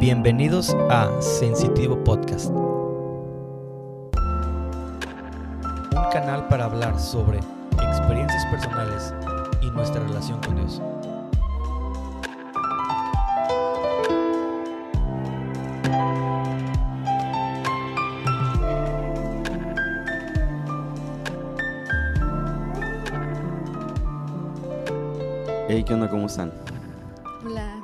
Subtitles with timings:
[0.00, 2.50] Bienvenidos a Sensitivo Podcast.
[2.50, 4.12] Un
[6.12, 7.40] canal para hablar sobre
[7.82, 9.12] experiencias personales
[9.60, 10.80] y nuestra relación con Dios.
[25.68, 26.08] Hey, ¿qué onda?
[26.08, 26.52] ¿Cómo están?
[27.44, 27.82] Hola.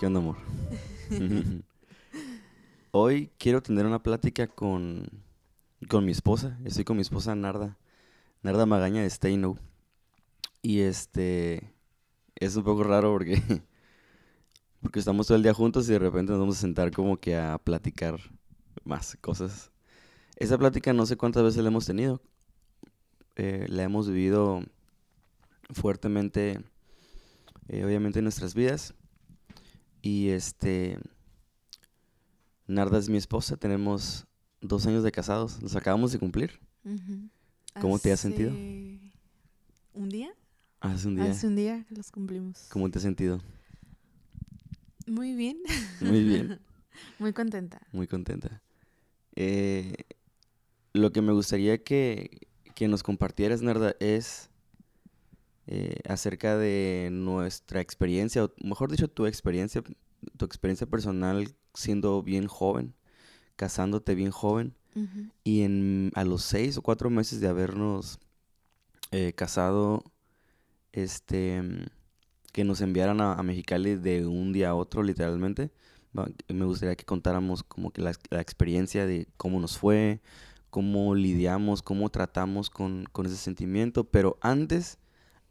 [0.00, 0.55] ¿Qué onda, amor?
[2.90, 5.06] Hoy quiero tener una plática con,
[5.88, 6.58] con mi esposa.
[6.64, 7.76] Estoy con mi esposa Narda,
[8.42, 9.58] Narda Magaña de Steino.
[10.62, 11.74] Y este
[12.34, 13.40] es un poco raro porque,
[14.80, 17.36] porque estamos todo el día juntos y de repente nos vamos a sentar como que
[17.36, 18.18] a platicar
[18.84, 19.70] más cosas.
[20.36, 22.20] Esa plática no sé cuántas veces la hemos tenido.
[23.36, 24.62] Eh, la hemos vivido
[25.70, 26.60] fuertemente,
[27.68, 28.94] eh, obviamente, en nuestras vidas.
[30.06, 31.00] Y este.
[32.68, 34.24] Narda es mi esposa, tenemos
[34.60, 36.60] dos años de casados, los acabamos de cumplir.
[37.80, 38.52] ¿Cómo te has sentido?
[38.52, 40.30] ¿Un día?
[40.78, 41.24] Hace un día.
[41.32, 42.68] Hace un día que los cumplimos.
[42.70, 43.40] ¿Cómo te has sentido?
[45.08, 45.58] Muy bien.
[46.00, 46.60] Muy bien,
[47.18, 47.80] Muy contenta.
[47.90, 48.62] muy contenta.
[49.34, 49.92] Eh,
[50.92, 54.50] lo que me gustaría que, que nos compartieras, Narda, es
[55.66, 59.82] eh, acerca de nuestra experiencia, o mejor dicho, tu experiencia,
[60.36, 62.94] tu experiencia personal siendo bien joven,
[63.56, 64.74] casándote bien joven.
[65.44, 68.18] Y en, a los seis o cuatro meses de habernos
[69.10, 70.02] eh, casado,
[70.92, 71.62] este,
[72.52, 75.70] que nos enviaran a, a Mexicali de un día a otro, literalmente,
[76.48, 80.22] me gustaría que contáramos como que la, la experiencia de cómo nos fue,
[80.70, 84.04] cómo lidiamos, cómo tratamos con, con ese sentimiento.
[84.04, 84.98] Pero antes,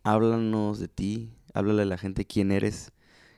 [0.06, 2.92] háblanos de ti, háblale a la gente quién eres.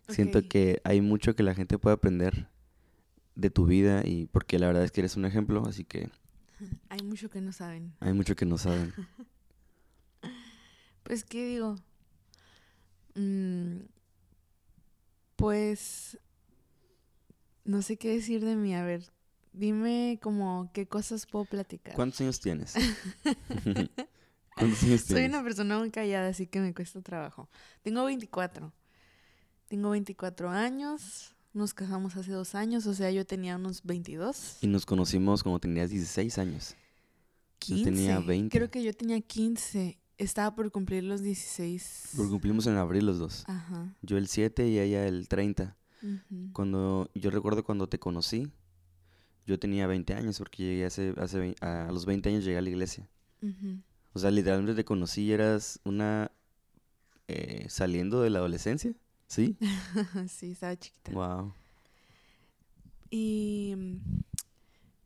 [0.09, 2.47] Siento que hay mucho que la gente puede aprender
[3.35, 6.09] de tu vida y porque la verdad es que eres un ejemplo, así que
[6.89, 7.93] Hay mucho que no saben.
[7.99, 8.93] hay mucho que no saben.
[11.03, 11.77] Pues, ¿qué digo?
[13.15, 13.77] Mm,
[15.37, 16.17] pues,
[17.63, 18.75] no sé qué decir de mí.
[18.75, 19.03] A ver,
[19.53, 21.95] dime como qué cosas puedo platicar.
[21.95, 22.73] ¿Cuántos años tienes?
[24.57, 25.29] ¿Cuántos años Soy tienes?
[25.29, 27.49] una persona muy callada, así que me cuesta trabajo.
[27.81, 28.73] Tengo 24.
[29.67, 31.35] Tengo 24 años.
[31.53, 34.57] Nos casamos hace dos años, o sea, yo tenía unos 22.
[34.61, 36.75] Y nos conocimos cuando tenías 16 años.
[37.61, 37.83] Yo 15.
[37.85, 38.55] tenía 20.
[38.57, 39.97] Creo que yo tenía 15.
[40.19, 42.13] Estaba por cumplir los 16.
[42.15, 43.43] Porque cumplimos en abril los dos.
[43.47, 43.95] Ajá.
[44.01, 45.75] Yo el 7 y ella el 30.
[46.03, 46.49] ujú.
[46.53, 48.51] Cuando yo recuerdo cuando te conocí,
[49.45, 52.69] yo tenía 20 años porque llegué hace, hace a los 20 años llegué a la
[52.69, 53.09] iglesia.
[53.41, 53.79] Ujú.
[54.17, 56.31] O sea, literalmente te conocí y eras una
[57.27, 58.91] eh, saliendo de la adolescencia.
[59.27, 59.55] ¿Sí?
[60.27, 61.11] sí, estaba chiquita.
[61.11, 61.53] Wow.
[63.11, 63.75] Y.
[63.77, 63.97] mm,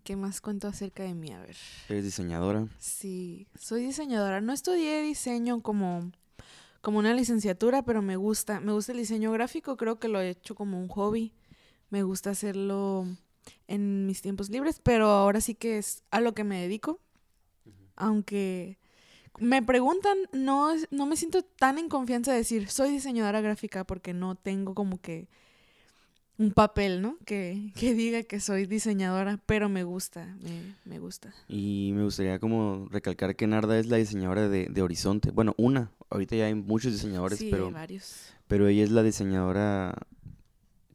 [0.05, 1.33] ¿Qué más cuento acerca de mí?
[1.33, 1.57] A ver.
[1.89, 2.69] Eres diseñadora.
[2.79, 4.39] Sí, soy diseñadora.
[4.39, 6.09] No estudié diseño como,
[6.79, 8.61] como una licenciatura, pero me gusta.
[8.61, 11.33] Me gusta el diseño gráfico, creo que lo he hecho como un hobby.
[11.89, 13.05] Me gusta hacerlo
[13.67, 17.01] en mis tiempos libres, pero ahora sí que es a lo que me dedico.
[17.97, 18.79] Aunque
[19.39, 24.13] me preguntan, no, no me siento tan en confianza de decir soy diseñadora gráfica porque
[24.13, 25.27] no tengo como que
[26.37, 27.17] un papel, ¿no?
[27.25, 31.33] Que, que diga que soy diseñadora, pero me gusta, me, me gusta.
[31.47, 35.31] Y me gustaría como recalcar que Narda es la diseñadora de, de Horizonte.
[35.31, 35.91] Bueno, una.
[36.09, 38.33] Ahorita ya hay muchos diseñadores, sí, pero, hay varios.
[38.47, 39.95] pero ella es la diseñadora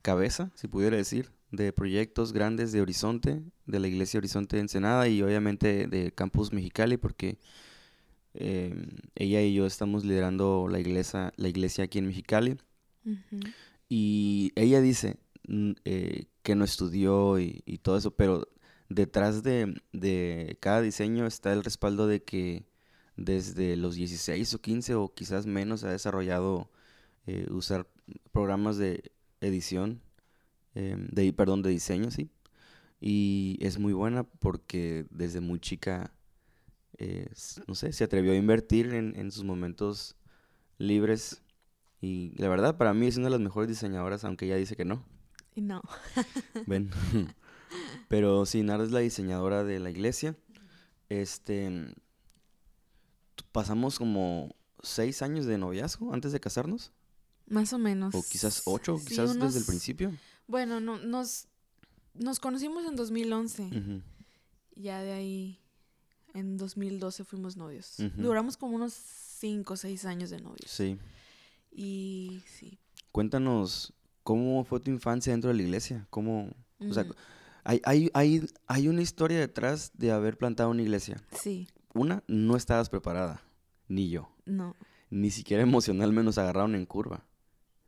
[0.02, 5.08] cabeza, si pudiera decir, de proyectos grandes de Horizonte, de la Iglesia Horizonte de Ensenada
[5.08, 7.38] y obviamente de Campus Mexicali, porque
[8.38, 8.74] eh,
[9.14, 12.58] ella y yo estamos liderando la iglesia, la iglesia aquí en Mexicali.
[13.88, 18.48] Y ella dice mm, eh, que no estudió y, y todo eso, pero
[18.88, 22.66] detrás de, de cada diseño está el respaldo de que
[23.16, 26.70] desde los 16 o 15 o quizás menos ha desarrollado
[27.26, 27.88] eh, usar
[28.32, 29.10] programas de
[29.41, 30.00] edición,
[30.75, 32.31] em, de, perdón, de diseño, sí.
[33.00, 36.12] Y es muy buena porque desde muy chica,
[36.98, 37.28] eh,
[37.66, 40.16] no sé, se atrevió a invertir en, en sus momentos
[40.78, 41.43] libres
[42.00, 44.84] y la verdad, para mí es una de las mejores diseñadoras, aunque ella dice que
[44.84, 45.04] no.
[45.54, 45.82] No.
[46.66, 46.90] Ven.
[48.08, 50.37] Pero sí, Narda es la diseñadora de la iglesia.
[51.08, 51.94] Este.
[53.52, 56.92] Pasamos como seis años de noviazgo antes de casarnos.
[57.49, 58.14] Más o menos.
[58.14, 60.12] O quizás ocho, Sí, quizás desde el principio.
[60.46, 61.49] Bueno, no, nos,
[62.14, 63.62] nos conocimos en 2011.
[63.62, 64.02] Ujú.
[64.75, 65.60] Ya de ahí,
[66.37, 67.99] en 2012 fuimos novios.
[67.99, 68.23] Ujú.
[68.23, 70.71] Duramos como unos 5 o 6 años de novios.
[70.71, 70.99] Sí.
[71.71, 72.79] Y sí.
[73.12, 73.93] Cuéntanos
[74.27, 76.06] ¿cómo fue tu infancia dentro de la iglesia?
[76.11, 76.50] ¿Cómo,
[76.81, 77.06] o sea,
[77.62, 81.23] hay, hay, hay, hay una historia detrás de haber plantado una iglesia.
[81.31, 83.43] sí, Una, no estabas preparada,
[83.88, 84.29] ni yo.
[84.44, 84.75] no.
[85.09, 87.25] Ni siquiera emocionalmente nos agarraron en curva.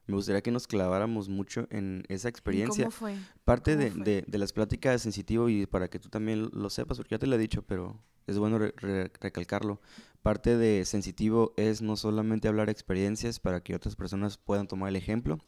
[0.08, 2.84] Me gustaría que nos claváramos mucho en esa experiencia.
[2.86, 3.14] ¿Cómo fue?
[3.44, 4.04] Parte cómo de, fue?
[4.04, 7.18] de- de las pláticas de sensitivo y para que tú también lo sepas, porque ya
[7.18, 7.96] te lo he dicho, pero
[8.26, 9.80] es bueno re- re- recalcarlo.
[10.22, 14.96] Parte de sensitivo es no solamente hablar experiencias para que otras personas puedan tomar el
[14.96, 15.38] ejemplo,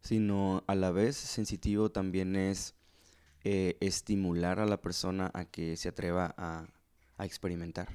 [0.00, 2.74] sino a la vez sensitivo también es
[3.44, 6.66] eh, estimular a la persona a que se atreva a,
[7.16, 7.88] a experimentar.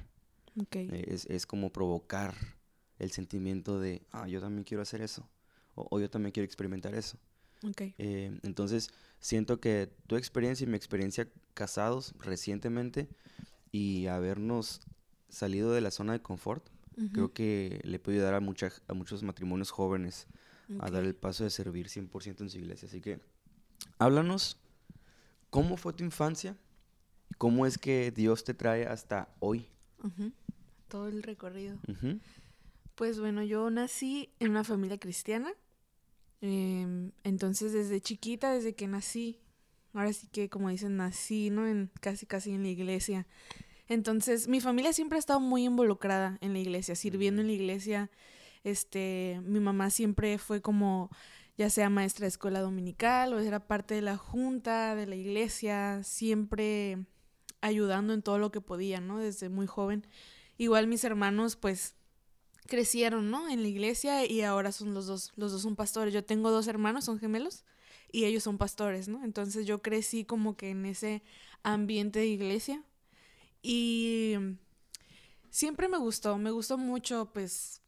[0.60, 0.76] Ok.
[0.76, 2.34] Eh, Es, es como provocar
[2.98, 5.28] el sentimiento de, ah, yo también quiero hacer eso,
[5.78, 7.18] o, o yo también quiero experimentar eso.
[7.62, 7.82] ok.
[7.98, 8.90] Eh, entonces,
[9.20, 13.08] siento que tu experiencia y mi experiencia casados recientemente
[13.72, 14.80] y habernos
[15.28, 16.68] salido de la zona de confort,
[17.12, 20.26] creo que le puede ayudar a, muchas a muchos matrimonios jóvenes
[20.80, 22.88] a dar el paso de servir 100% en su iglesia.
[22.88, 23.20] Así que,
[23.98, 24.58] háblanos,
[25.50, 26.56] ¿cómo fue tu infancia?
[27.38, 29.68] ¿Cómo es que Dios te trae hasta hoy?
[30.88, 31.78] Todo el recorrido.
[32.94, 35.52] Pues bueno, yo nací en una familia cristiana.
[36.40, 39.40] Em, entonces, desde chiquita, desde que nací,
[39.92, 41.66] ahora sí que, como dicen, nací, ¿no?
[41.66, 43.26] En, casi, casi en la iglesia.
[43.88, 48.10] Entonces, mi familia siempre ha estado muy involucrada en la iglesia, sirviendo en la iglesia.
[48.64, 51.10] Este, mi mamá siempre fue como,
[51.56, 56.02] ya sea maestra de escuela dominical o era parte de la junta de la iglesia,
[56.04, 56.98] siempre
[57.60, 59.18] ayudando en todo lo que podía, ¿no?
[59.18, 60.06] Desde muy joven.
[60.58, 61.96] Igual mis hermanos, pues,
[62.68, 63.48] crecieron, ¿no?
[63.48, 66.14] En la iglesia y ahora son los dos, los dos son pastores.
[66.14, 67.64] Yo tengo dos hermanos, son gemelos,
[68.12, 69.24] y ellos son pastores, ¿no?
[69.24, 71.22] Entonces yo crecí como que en ese
[71.62, 72.84] ambiente de iglesia
[73.62, 74.34] y
[75.50, 77.80] siempre me gustó, me gustó mucho, pues,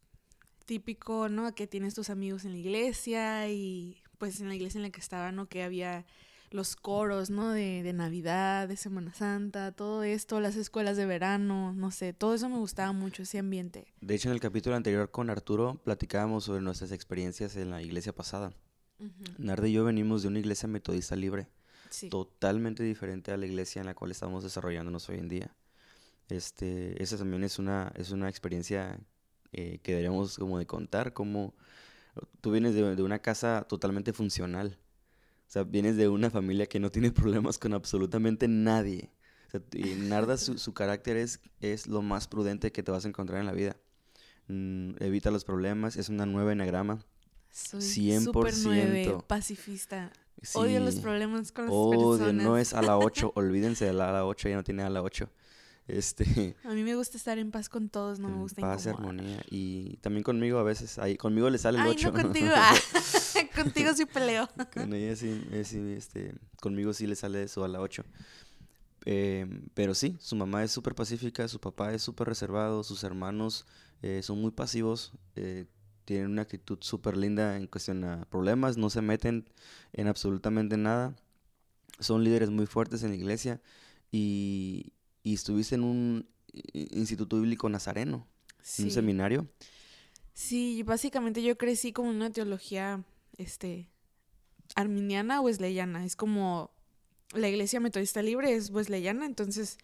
[0.65, 1.53] típico, ¿no?
[1.55, 4.99] Que tienes tus amigos en la iglesia y pues en la iglesia en la que
[4.99, 5.47] estaba, ¿no?
[5.47, 6.05] Que había
[6.51, 7.51] los coros, ¿no?
[7.51, 12.33] De, de Navidad, de Semana Santa, todo esto, las escuelas de verano, no sé, todo
[12.35, 13.87] eso me gustaba mucho, ese ambiente.
[14.01, 18.13] De hecho, en el capítulo anterior con Arturo platicábamos sobre nuestras experiencias en la iglesia
[18.13, 18.53] pasada.
[18.99, 21.47] Ujú, Narda y yo venimos de una iglesia metodista libre,
[21.89, 22.09] Sí.
[22.09, 25.55] totalmente diferente a la iglesia en la cual estamos desarrollándonos hoy en día.
[26.29, 28.99] Este, esa también es una, es una experiencia
[29.51, 31.53] eh, que deberíamos como de contar, como
[32.39, 34.77] tú vienes de, de una casa totalmente funcional,
[35.51, 39.11] o sea, vienes de una familia que no tiene problemas con absolutamente nadie.
[39.47, 43.03] O sea, y Narda, su, su carácter es, es lo más prudente que te vas
[43.03, 43.75] a encontrar en la vida.
[44.47, 47.05] Mm, evita los problemas, es una nueva enagrama.
[47.51, 48.23] Soy 100%.
[48.23, 50.13] súper nueve, pacifista.
[50.53, 52.45] Odio los problemas con las Odio, personas.
[52.45, 54.89] no es a la 8, olvídense de la a la 8, ya no tiene a
[54.89, 55.29] la 8.
[55.87, 58.89] Este, A mí me gusta estar en paz con todos, no me gusta paz y
[58.89, 59.09] incomodar.
[59.15, 59.41] armonía.
[59.49, 62.11] Y también conmigo a veces, ahí, conmigo le sale el Ay, 8.
[62.11, 62.47] no contigo.
[62.55, 62.73] ah,
[63.55, 64.47] contigo sí peleo.
[64.73, 68.05] Con ella sí, eh, sí, este, conmigo sí le sale eso a la 8.
[69.05, 73.65] Eh, pero sí, su mamá es súper pacífica, su papá es súper reservado, sus hermanos
[74.03, 75.65] eh, son muy pasivos, eh,
[76.05, 79.49] tienen una actitud súper linda en cuestión a problemas, no se meten
[79.93, 81.15] en absolutamente nada,
[81.99, 83.61] son líderes muy fuertes en la iglesia
[84.11, 84.93] y,
[85.23, 88.27] y estuviste en un i- instituto bíblico nazareno,
[88.77, 89.47] en un seminario.
[90.33, 93.03] Sí, básicamente yo crecí como una teología,
[93.37, 93.87] este,
[94.75, 96.05] arminiana o wesleyana.
[96.05, 96.71] Es como
[97.33, 99.77] la iglesia metodista libre es wesleyana, entonces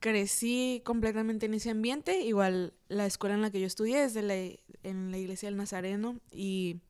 [0.00, 2.20] crecí completamente en ese ambiente.
[2.20, 4.34] Igual la escuela en la que yo estudié es de la,
[4.82, 6.80] en la iglesia del Nazareno y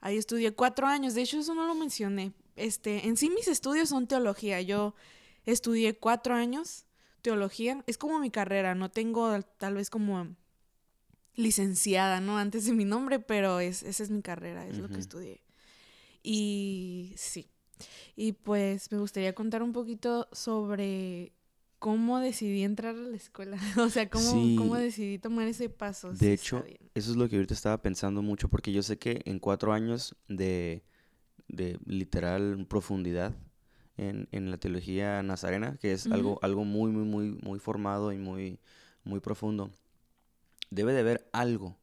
[0.00, 1.14] ahí estudié cuatro años.
[1.14, 2.32] De hecho, eso no lo mencioné.
[2.56, 4.60] Este, en sí mis estudios son teología.
[4.60, 4.94] Yo
[5.46, 6.83] estudié cuatro años
[7.24, 7.82] teología.
[7.88, 8.74] Es como mi carrera.
[8.76, 10.36] No tengo tal vez como
[11.34, 12.38] licenciada, ¿no?
[12.38, 15.40] Antes de mi nombre, pero es, esa es mi carrera, es lo que estudié.
[16.22, 17.48] Y sí.
[18.14, 21.32] Y pues me gustaría contar un poquito sobre
[21.80, 23.58] cómo decidí entrar a la escuela.
[23.78, 26.12] o sea, cómo, cómo decidí tomar ese paso.
[26.12, 26.64] De Sí, hecho.
[26.94, 30.14] Eso es lo que ahorita estaba pensando mucho, porque yo sé que en cuatro años
[30.28, 30.84] de,
[31.48, 33.34] de literal profundidad
[33.96, 36.40] en, en la teología nazarena, que es algo, Ujú.
[36.42, 38.58] algo muy, muy, muy, muy formado y muy,
[39.04, 39.70] muy profundo,
[40.70, 41.76] debe de haber algo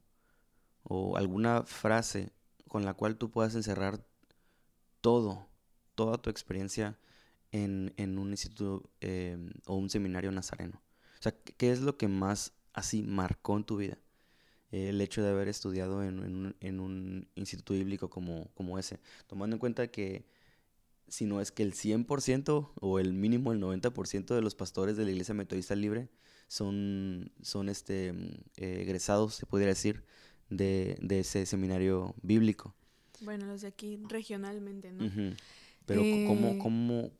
[0.83, 2.31] o alguna frase
[2.67, 4.03] con la cual tú puedas encerrar
[5.01, 5.47] todo,
[5.95, 6.97] toda tu experiencia
[7.51, 10.81] en, en un instituto eh, o un seminario nazareno.
[11.19, 13.97] O sea, ¿qué qué es lo que más así marcó en tu vida?
[14.71, 18.79] Eh, el hecho de haber estudiado en, en un, en un instituto bíblico como, como
[18.79, 20.25] ese, tomando en cuenta que
[21.11, 25.05] si no es que el 100% o el mínimo el 90% de los pastores de
[25.05, 26.09] la iglesia metodista libre
[26.47, 30.03] son, son este, mm, eh, egresados, se podría decir,
[30.49, 32.73] de, de ese seminario bíblico.
[33.21, 35.05] Bueno, los de aquí regionalmente, ¿no?
[35.85, 37.11] Pero Eh, ¿cómo, cómo,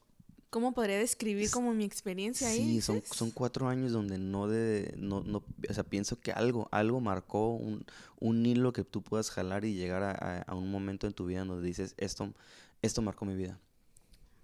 [0.50, 2.58] ¿Cómo podría describir como mi experiencia ahí?
[2.58, 6.68] Sí, son, son cuatro años donde no de, no, no, o sea, pienso que algo,
[6.72, 7.86] algo marcó un,
[8.20, 11.26] un hilo que tú puedas jalar y llegar a, a- a un momento en tu
[11.26, 12.34] vida donde dices, esto,
[12.82, 13.60] esto marcó mi vida.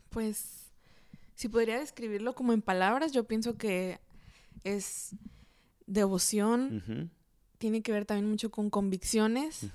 [0.10, 0.72] Pues,
[1.36, 4.00] si podría describirlo como en palabras, yo pienso que
[4.64, 5.16] es
[5.86, 7.12] devoción,
[7.58, 9.68] tiene que ver también mucho con convicciones.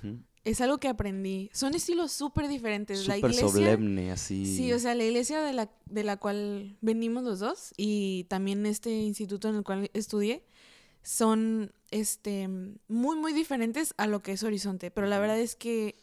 [0.43, 1.49] Es algo que aprendí.
[1.53, 3.07] Son estilos súper diferentes.
[3.07, 4.45] la Súper iglesia, solemne, así.
[4.45, 8.65] Sí, o sea, la iglesia de la, de la cual venimos los dos y también
[8.65, 10.43] este instituto en el cual estudié
[11.01, 12.49] son este
[12.87, 15.95] muy muy diferentes a lo que es Horizonte, pero la verdad es que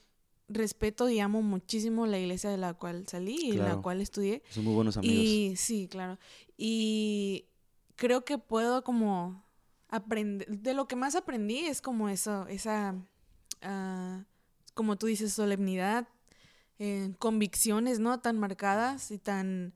[0.53, 4.43] respeto y amo muchísimo la iglesia de la cual salí y la cual estudié.
[4.51, 5.17] Son muy buenos amigos.
[5.25, 6.19] Y sí, claro.
[6.57, 7.47] Y
[7.97, 9.45] creo que puedo como
[9.89, 12.95] aprender, de lo que más aprendí es como eso, esa,
[13.63, 14.25] ah,
[14.75, 16.09] como tú dices, solemnidad,
[16.79, 18.21] eh, convicciones, ¿no?
[18.21, 19.75] Tan marcadas y tan,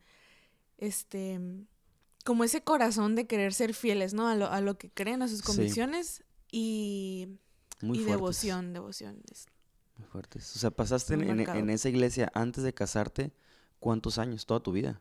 [0.78, 1.38] este,
[2.24, 4.26] como ese corazón de querer ser fieles, ¿no?
[4.28, 5.44] A lo, a lo que creen, a sus Sí.
[5.44, 7.28] convicciones y,
[7.82, 8.16] Muy y fuertes.
[8.16, 9.20] devoción, devoción.
[9.96, 10.56] Muy fuertes.
[10.56, 13.32] O sea, pasaste en, en esa iglesia antes de casarte,
[13.78, 14.46] ¿cuántos años?
[14.46, 15.00] Toda tu vida.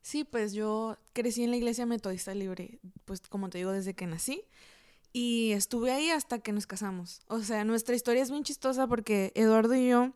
[0.00, 4.06] Sí, pues yo crecí en la iglesia metodista libre, pues como te digo, desde que
[4.06, 4.44] nací.
[5.12, 7.22] Y estuve ahí hasta que nos casamos.
[7.28, 10.12] O sea, nuestra historia es bien chistosa porque Eduardo y yo,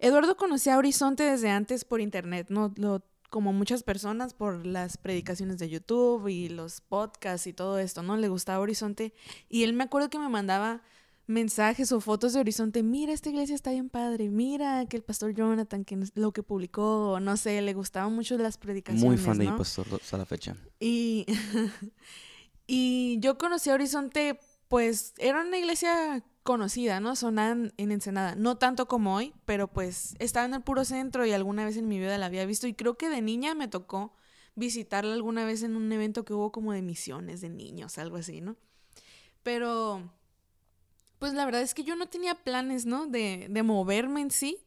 [0.00, 2.72] Eduardo conocía a Horizonte desde antes por internet, ¿no?
[2.76, 8.02] Lo, como muchas personas por las predicaciones de YouTube y los podcasts y todo esto,
[8.02, 8.16] ¿no?
[8.16, 9.12] Le gustaba Horizonte.
[9.48, 10.82] Y él me acuerdo que me mandaba
[11.28, 15.34] mensajes o fotos de Horizonte, mira, esta iglesia está bien padre, mira que el pastor
[15.34, 19.04] Jonathan, que lo que publicó, no sé, le gustaban mucho las predicaciones.
[19.04, 19.58] Muy fan de mi ¿no?
[19.58, 20.56] pastor hasta la fecha.
[20.80, 21.26] Y,
[22.66, 27.14] y yo conocí a Horizonte, pues era una iglesia conocida, ¿no?
[27.14, 28.34] Sonaban en Ensenada.
[28.34, 31.88] No tanto como hoy, pero pues estaba en el puro centro y alguna vez en
[31.88, 32.66] mi vida la había visto.
[32.66, 34.14] Y creo que de niña me tocó
[34.54, 38.40] visitarla alguna vez en un evento que hubo como de misiones de niños, algo así,
[38.40, 38.56] ¿no?
[39.42, 40.10] Pero,
[41.18, 43.06] pues la verdad es que yo no tenía planes, ¿no?
[43.06, 44.58] De, de moverme en sí.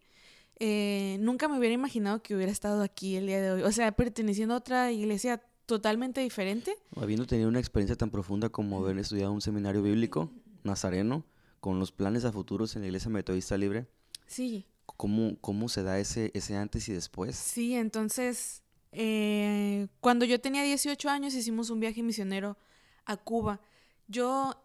[0.60, 3.62] Eh, nunca me hubiera imaginado que hubiera estado aquí el día de hoy.
[3.64, 6.76] O sea, perteneciendo a otra iglesia totalmente diferente.
[6.96, 10.32] Habiendo tenido una experiencia tan profunda como haber estudiado un seminario bíblico
[10.64, 11.26] nazareno,
[11.60, 13.88] con los planes a futuros en la iglesia metodista libre,
[14.28, 17.36] Sí, ¿cómo, cómo se da ese, ese antes y después?
[17.36, 22.58] sí, entonces, eh, cuando yo tenía 18 años hicimos un viaje misionero
[23.06, 23.62] a Cuba.
[24.08, 24.61] Yo,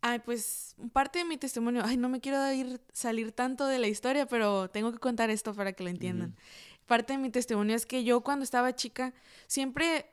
[0.00, 3.88] ay, pues, parte de mi testimonio, ay, no me quiero ir, salir tanto de la
[3.88, 6.34] historia, pero tengo que contar esto para que lo entiendan.
[6.86, 9.12] Parte de mi testimonio es que yo cuando estaba chica
[9.46, 10.06] siempre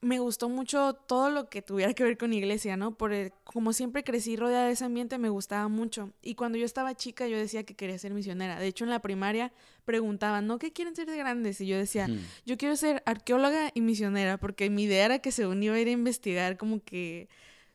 [0.00, 2.94] me gustó mucho todo lo que tuviera que ver con iglesia, ¿no?
[2.96, 6.10] Por el- como siempre crecí rodeada de ese ambiente, me gustaba mucho.
[6.22, 8.60] Y cuando yo estaba chica, yo decía que quería ser misionera.
[8.60, 9.52] De hecho, en la primaria
[9.84, 10.58] preguntaban, ¿no?
[10.60, 11.60] ¿Qué quieren ser de grandes?
[11.60, 12.18] Y yo decía, Hmm.
[12.46, 15.88] yo quiero ser arqueóloga y misionera, porque mi idea era que según iba a ir
[15.88, 17.28] a investigar como que,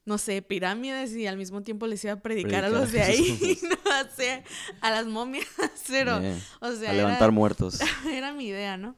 [0.06, 3.58] no sé, pirámides y al mismo tiempo les iba a predicar, a los de ahí,
[3.64, 4.44] no sé,
[4.82, 5.46] a las momias,
[5.88, 6.18] pero,
[6.60, 7.80] o sea, a era- levantar muertos.
[8.10, 8.96] era mi idea, ¿no?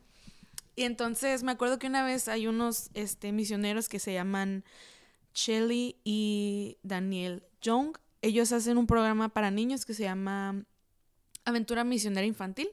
[0.75, 4.65] Y entonces me acuerdo que una vez hay unos este, misioneros que se llaman
[5.33, 7.97] Shelly y Daniel Young.
[8.21, 10.65] Ellos hacen un programa para niños que se llama
[11.45, 12.67] Aventura Misionera Infantil.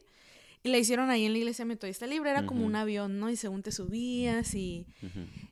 [0.65, 2.31] Y la hicieron ahí en la iglesia metodista libre.
[2.31, 2.69] Era como Ujú.
[2.69, 3.29] un avión, ¿no?
[3.31, 4.87] Y según te subías y,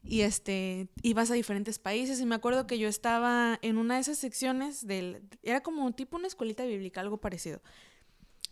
[0.04, 4.02] y este ibas a diferentes países y me acuerdo que yo estaba en una de
[4.02, 7.60] esas secciones del era como tipo una escuelita bíblica algo parecido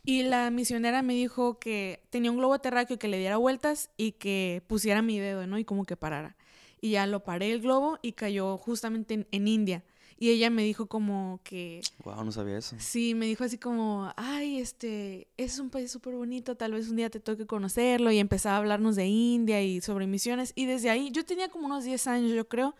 [0.04, 4.12] y la misionera me dijo que tenía un globo terráqueo que le diera vueltas y
[4.12, 6.36] que pusiera mi dedo no y como que parara
[6.80, 9.84] y ya lo paré el globo y cayó justamente en, en India
[10.18, 12.76] y ella me dijo como que Wow, no sabía eso.
[12.78, 16.96] Sí, me dijo así como, ay, este, es un país súper bonito, tal vez un
[16.96, 20.90] día te toque conocerlo y empezaba a hablarnos de India y sobre misiones y desde
[20.90, 22.74] ahí, yo tenía como unos 10 años, yo creo,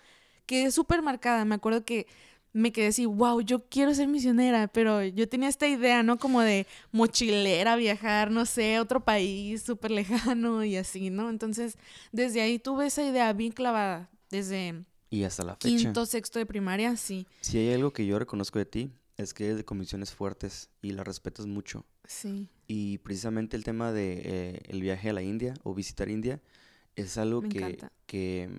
[0.46, 2.06] que es súper marcada, me acuerdo que
[2.52, 6.18] me quedé así, wow, yo quiero ser misionera, pero yo tenía esta idea, ¿no?
[6.18, 11.30] Como de mochilera, viajar, no sé, a otro país súper lejano y así, ¿no?
[11.30, 11.76] Entonces,
[12.10, 15.76] desde ahí tuve esa idea bien clavada, desde Y hasta la fecha.
[15.76, 19.46] quinto, sexto de primaria, sí, Si hay algo que yo reconozco de ti, es que
[19.46, 21.84] eres de convicciones fuertes y las respetas mucho.
[22.04, 26.40] sí, Y precisamente el tema de eh, el viaje a la India o visitar India
[26.96, 28.50] es algo Me que, que,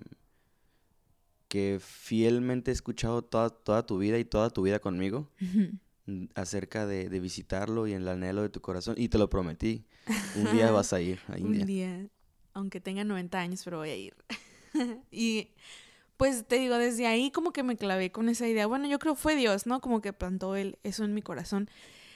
[1.48, 5.30] que fielmente he escuchado toda, toda tu vida y toda tu vida conmigo
[6.34, 8.96] acerca de, de visitarlo y en el anhelo de tu corazón.
[8.98, 9.84] Y te lo prometí.
[10.34, 11.60] Un día vas a ir a India.
[11.60, 12.08] Un día,
[12.52, 14.14] aunque tenga 90 años, pero voy a ir.
[15.10, 15.50] y
[16.20, 18.66] pues te digo, desde ahí como que me clavé con esa idea.
[18.66, 19.80] Bueno, yo creo fue Dios, ¿no?
[19.80, 21.70] Como que plantó él eso en mi corazón.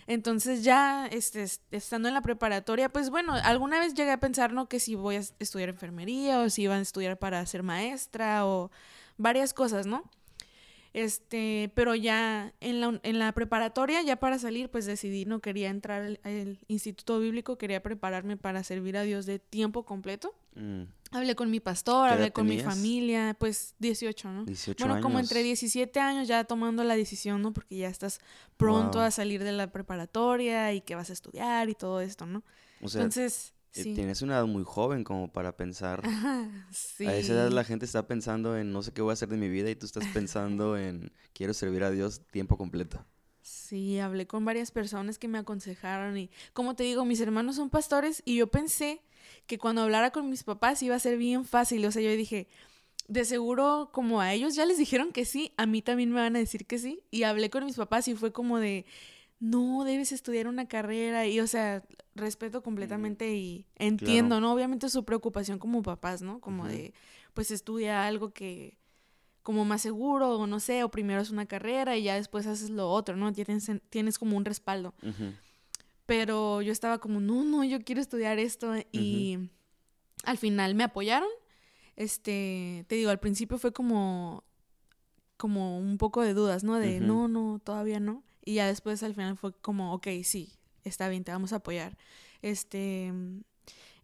[0.06, 4.52] Entonces ya este, es- estando en la preparatoria, pues bueno, alguna vez llegué a pensar,
[4.52, 4.68] ¿no?
[4.68, 8.44] Que si voy a es- estudiar enfermería o si iba a estudiar para ser maestra
[8.46, 8.70] o
[9.16, 10.02] varias cosas, ¿no?
[10.94, 15.68] Este, pero ya en la, en la preparatoria, ya para salir, pues decidí, no quería
[15.68, 20.34] entrar al, al Instituto Bíblico, quería prepararme para servir a Dios de tiempo completo.
[20.54, 24.44] Mm, Hablé con mi pastor, ¿Qué hablé con mi familia, pues 18, ¿no?
[24.44, 27.52] 18 Bueno, como entre 17 años ya tomando la decisión, ¿no?
[27.52, 28.20] Porque ya estás
[28.56, 29.06] pronto Wow.
[29.06, 32.42] a salir de la preparatoria y que vas a estudiar y todo esto, ¿no?
[32.80, 33.94] O sea, Entonces, sí.
[33.94, 36.00] tienes una edad muy joven como para pensar.
[36.04, 37.06] Ajá, sí.
[37.06, 39.36] A esa edad la gente está pensando en no sé qué voy a hacer de
[39.36, 43.04] mi vida y tú estás pensando en quiero servir a Dios tiempo completo.
[43.42, 47.68] Sí, hablé con varias personas que me aconsejaron y, como te digo, mis hermanos son
[47.68, 49.02] pastores y yo pensé
[49.46, 51.84] que cuando hablara con mis papás iba a ser bien fácil.
[51.84, 52.48] O sea, yo dije,
[53.08, 56.36] de seguro, como a ellos ya les dijeron que sí, a mí también me van
[56.36, 57.02] a decir que sí.
[57.10, 58.86] Y hablé con mis papás y fue como de,
[59.44, 61.26] no, debes estudiar una carrera.
[61.26, 61.84] Y, o sea,
[62.14, 64.52] respeto completamente y entiendo, ¿no?
[64.52, 66.40] Obviamente su preocupación como papás, ¿no?
[66.40, 66.94] Como de,
[67.34, 68.78] pues estudia algo que
[69.42, 72.70] como más seguro o no sé, o primero es una carrera y ya después haces
[72.70, 73.30] lo otro, ¿no?
[73.30, 74.94] Ya Tienes, tienes como un respaldo.
[76.06, 78.74] Pero yo estaba como, no, no, yo quiero estudiar esto.
[78.90, 79.50] Y
[80.24, 81.28] al final me apoyaron.
[81.96, 84.42] Este, te digo, al principio fue como,
[85.36, 86.78] como un poco de dudas, ¿no?
[86.78, 88.23] De no, no, todavía no.
[88.44, 90.52] Y ya después al final fue como, ok, sí,
[90.84, 91.96] está bien, te vamos a apoyar.
[92.42, 93.12] Este,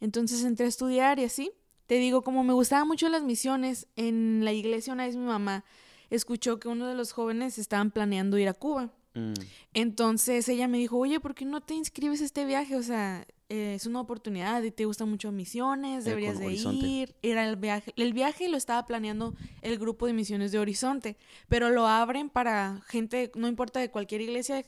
[0.00, 1.52] entonces entré a estudiar y así.
[1.86, 5.64] Te digo, como me gustaban mucho las misiones, en la iglesia una vez mi mamá
[6.08, 8.92] escuchó que uno de los jóvenes estaban planeando ir a Cuba.
[9.14, 9.34] Mm,
[9.74, 12.76] Entonces ella me dijo, oye, ¿por qué no te inscribes a este viaje?
[12.76, 16.86] O sea, eh, es una oportunidad y te gustan mucho misiones, deberías de Horizonte.
[16.86, 17.14] ir.
[17.20, 17.92] Era el viaje.
[17.96, 21.16] El viaje lo estaba planeando el grupo de misiones de Horizonte,
[21.48, 24.64] pero lo abren para gente, no importa de cualquier iglesia,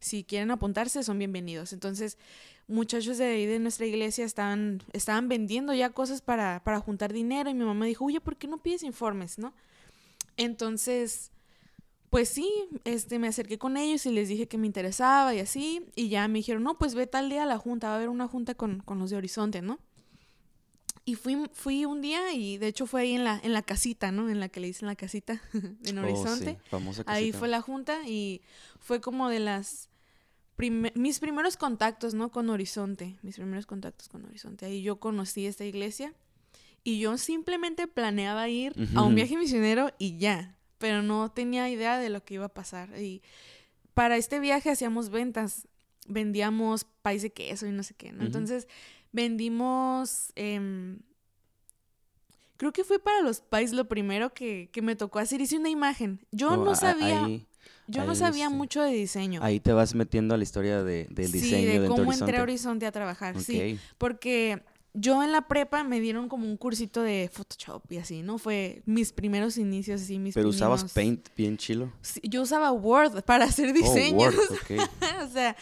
[0.00, 1.74] si quieren apuntarse, son bienvenidos.
[1.74, 2.16] Entonces,
[2.68, 7.50] muchachos de ahí de nuestra iglesia estaban, estaban vendiendo ya cosas para, para juntar dinero
[7.50, 9.52] y mi mamá dijo, oye, ¿por qué no pides informes, no?
[10.38, 11.32] Entonces,
[12.12, 12.46] pues sí,
[12.84, 16.28] este, me acerqué con ellos y les dije que me interesaba y así, y ya
[16.28, 18.54] me dijeron, no, pues ve tal día a la junta, va a haber una junta
[18.54, 19.78] con, con los de Horizonte, ¿no?
[21.06, 24.12] Y fui, fui un día y de hecho fue ahí en la, en la casita,
[24.12, 24.28] ¿no?
[24.28, 25.40] En la que le dicen la casita
[25.86, 26.58] en oh, Horizonte.
[26.62, 28.42] sí, famosa Ahí fue la junta y
[28.78, 29.88] fue como de las
[30.56, 32.30] prime- mis primeros contactos, ¿no?
[32.30, 34.66] Con Horizonte, mis primeros contactos con Horizonte.
[34.66, 36.12] Ahí yo conocí esta iglesia
[36.84, 41.96] y yo simplemente planeaba ir a un viaje misionero y ya, pero no tenía idea
[41.98, 42.98] de lo que iba a pasar.
[43.00, 43.22] Y
[43.94, 45.68] para este viaje hacíamos ventas,
[46.08, 48.24] vendíamos país de queso y no sé qué, ¿no?
[48.24, 48.66] Entonces
[49.12, 50.32] vendimos...
[50.34, 50.98] em,
[52.56, 55.40] Creo que fue para los pais lo primero que, que me tocó hacer.
[55.40, 56.20] Hice una imagen.
[56.30, 57.46] Yo Oh, no sabía, Ahí,
[57.88, 59.40] yo no sabía este, mucho de diseño.
[59.42, 62.24] ahí te vas metiendo a la historia de, del sí, diseño de cómo Horizonte.
[62.24, 63.40] entré a Horizonte a trabajar.
[63.40, 64.62] Sí, porque
[64.94, 68.38] yo en la prepa me dieron como un cursito de Photoshop y así, ¿no?
[68.38, 71.92] Fue mis primeros inicios, así, mis Pero usabas Paint bien chilo.
[72.02, 74.34] Sí, yo usaba Word para hacer Oh, diseños.
[74.34, 74.88] Word, ok.
[75.24, 75.56] o sea,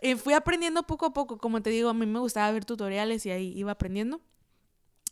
[0.00, 1.38] eh, fui aprendiendo poco a poco.
[1.38, 4.20] Como te digo, a mí me gustaba ver tutoriales y ahí iba aprendiendo.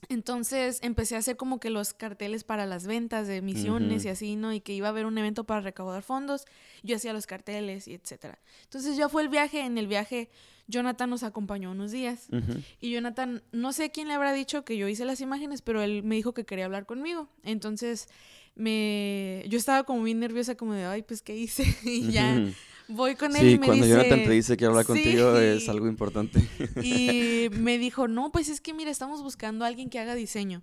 [0.08, 4.08] Entonces empecé a hacer como que los carteles para las ventas de misiones Ujú.
[4.08, 4.52] y así, ¿no?
[4.52, 6.46] Y que iba a haber un evento para recaudar fondos.
[6.82, 8.38] Yo hacía los carteles y etcétera.
[8.64, 9.60] Entonces ya fue el viaje.
[9.60, 10.30] En el viaje,
[10.70, 12.28] Jonathan nos acompañó unos días.
[12.80, 16.02] Y Jonathan, no sé quién le habrá dicho que yo hice las imágenes, pero él
[16.02, 17.28] me dijo que quería hablar conmigo.
[17.42, 18.08] Entonces,
[18.54, 21.64] me yo estaba como bien nerviosa, como de, ay, pues, ¿qué hice?
[21.84, 22.42] y ya
[22.88, 23.96] voy con él Sí, y me cuando dice...
[23.96, 26.40] Jonathan te dice que hablar contigo es algo importante.
[26.82, 30.62] Y me dijo, no, pues es que mira, estamos buscando a alguien que haga diseño.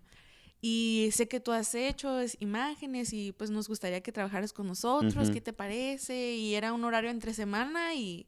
[0.60, 4.66] Y sé que tú has hecho es- imágenes y pues nos gustaría que trabajaras con
[4.68, 5.30] nosotros.
[5.30, 6.36] ¿qué te parece?
[6.36, 8.26] Y era un horario entre semana y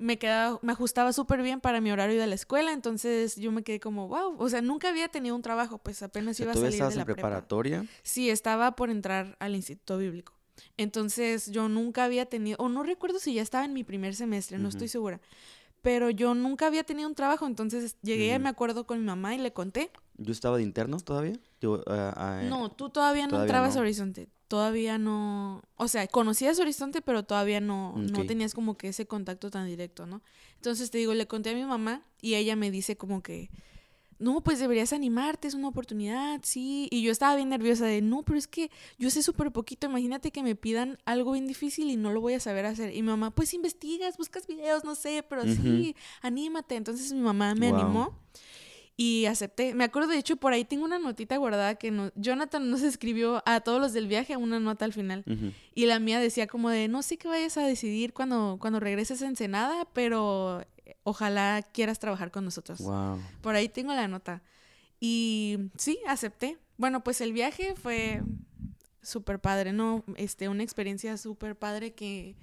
[0.00, 3.62] me quedaba, me ajustaba súper bien para mi horario de la escuela, entonces yo me
[3.62, 6.60] quedé como, wow, o sea, nunca había tenido un trabajo, pues apenas iba a ¿Tú
[6.62, 7.14] salir de la en prepa.
[7.14, 7.84] preparatoria?
[8.02, 10.32] Sí, estaba por entrar al Instituto Bíblico.
[10.76, 14.58] Entonces yo nunca había tenido, o no recuerdo si ya estaba en mi primer semestre,
[14.58, 15.20] no estoy segura.
[15.82, 18.42] Pero yo nunca había tenido un trabajo, entonces llegué, Ujú.
[18.42, 19.90] me acuerdo con mi mamá y le conté.
[20.16, 21.38] ¿Yo estaba de interno todavía?
[21.60, 23.80] Yo, ah, ah, No, tú todavía no todavía entrabas no.
[23.80, 24.28] a Horizonte.
[24.50, 25.62] Todavía no.
[25.76, 30.06] O sea, conocías Horizonte, pero todavía no, no tenías como que ese contacto tan directo,
[30.06, 30.22] ¿no?
[30.56, 33.48] Entonces te digo, le conté a mi mamá y ella me dice como que.
[34.18, 36.88] No, pues deberías animarte, es una oportunidad, sí.
[36.90, 40.32] Y yo estaba bien nerviosa de, no, pero es que yo sé súper poquito, imagínate
[40.32, 42.92] que me pidan algo bien difícil y no lo voy a saber hacer.
[42.92, 46.74] Y mi mamá, pues investigas, buscas videos, no sé, pero sí, anímate.
[46.74, 47.80] Entonces mi mamá me Wow.
[47.80, 48.14] animó
[49.02, 49.74] Y acepté.
[49.74, 53.42] Me acuerdo, de hecho, por ahí tengo una notita guardada que no, Jonathan nos escribió
[53.46, 55.24] a todos los del viaje una nota al final.
[55.74, 59.22] Y la mía decía como de, no sé qué vayas a decidir cuando, cuando regreses
[59.22, 62.78] a Ensenada, pero eh, ojalá quieras trabajar con nosotros.
[62.80, 63.18] Wow.
[63.40, 64.42] Por ahí tengo la nota.
[65.00, 66.58] Y sí, acepté.
[66.76, 68.20] Bueno, pues el viaje fue
[69.00, 70.04] súper padre, ¿no?
[70.16, 72.36] Este, una experiencia súper padre que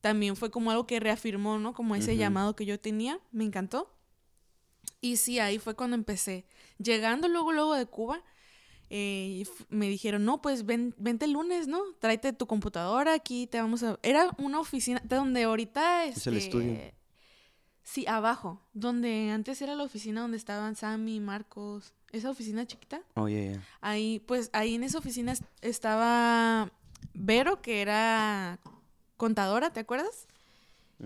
[0.00, 1.74] también fue como algo que reafirmó, ¿no?
[1.74, 3.18] Como ese llamado que yo tenía.
[3.32, 3.95] Me encantó.
[5.00, 6.44] Y sí, ahí fue cuando empecé.
[6.78, 8.22] Llegando luego, luego de Cuba,
[8.90, 11.80] eh, me dijeron, no, pues ven, vente el lunes, ¿no?
[11.98, 13.98] Tráete tu computadora, aquí te vamos a...
[14.02, 16.04] Era una oficina de donde ahorita...
[16.06, 16.92] Es el este, estudio.
[17.82, 23.00] Sí, abajo, donde antes era la oficina donde estaban Sammy, Marcos, esa oficina chiquita.
[23.14, 23.62] Oh, yeah, yeah.
[23.80, 26.72] Ahí, pues ahí en esa oficina est- estaba
[27.14, 28.58] Vero, que era
[29.16, 30.26] contadora, ¿te acuerdas?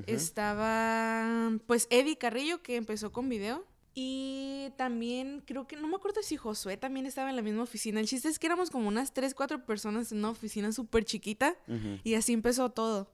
[0.07, 3.65] Estaba, pues, Eddie Carrillo, que empezó con video.
[3.95, 8.01] Y también creo que, no me acuerdo si Josué también estaba en la misma oficina.
[8.01, 11.57] El chiste es que éramos como unas 3, 4 personas en una oficina súper chiquita.
[12.05, 13.11] Y así empezó todo.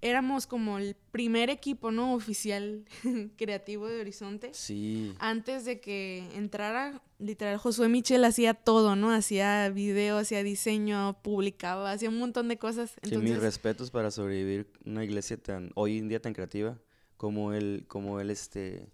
[0.00, 2.14] Éramos como el primer equipo, ¿no?
[2.14, 2.84] Oficial
[3.38, 4.50] creativo de Horizonte.
[4.52, 5.14] Sí.
[5.18, 9.12] Antes de que entrara, literal, Josué Michel hacía todo, ¿no?
[9.12, 12.96] Hacía video, hacía diseño, publicaba, hacía un montón de cosas.
[13.02, 16.78] Sí, mis respetos para sobrevivir una iglesia tan, hoy en día tan creativa,
[17.16, 18.86] como él, como él, este,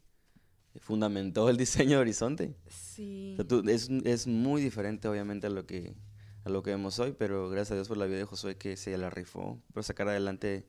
[0.79, 2.55] fundamentó el diseño de Horizonte.
[2.69, 3.33] sí.
[3.35, 5.95] O sea, tú- es, es muy diferente, obviamente, a lo que,
[6.45, 8.77] a lo que vemos hoy, pero gracias a Dios por la vida de Josué que
[8.77, 10.67] se la rifó por sacar adelante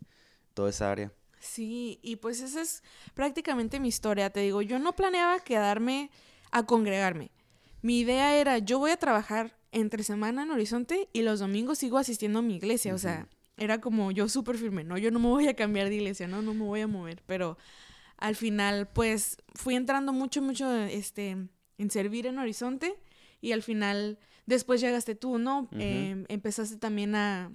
[0.54, 1.12] toda esa área.
[1.40, 2.84] Sí, y pues esa es
[3.14, 4.30] prácticamente mi historia.
[4.30, 6.12] Te digo, yo no planeaba quedarme
[6.52, 7.32] a congregarme.
[7.82, 11.98] Mi idea era, yo voy a trabajar entre semana en Horizonte y los domingos sigo
[11.98, 12.94] asistiendo a mi iglesia.
[12.94, 15.96] O sea, era como yo súper firme, no, yo no me voy a cambiar de
[15.96, 17.24] iglesia, no, no me voy a mover.
[17.26, 17.58] Pero
[18.22, 21.32] al final, pues fui entrando mucho, mucho este,
[21.78, 22.96] en servir en Horizonte
[23.42, 25.68] y al final, después llegaste tú, ¿no?
[25.72, 27.52] Em, empezaste también a,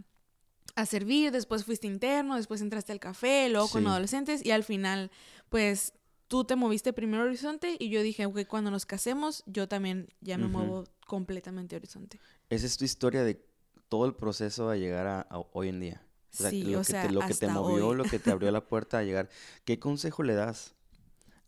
[0.74, 5.12] a servir, después fuiste interno, después entraste al café, luego con adolescentes y al final,
[5.48, 5.92] pues
[6.26, 10.08] tú te moviste primero a Horizonte y yo dije, ok, cuando nos casemos, yo también
[10.20, 12.18] ya me muevo completamente a Horizonte.
[12.50, 13.40] Esa es tu historia de
[13.88, 16.05] todo el proceso a llegar a, a hoy en día.
[16.38, 17.96] O sea, Sí, lo o que sea, te, lo que te hasta movió, hoy.
[17.96, 19.28] lo que te abrió la puerta a llegar.
[19.64, 20.74] ¿Qué consejo le das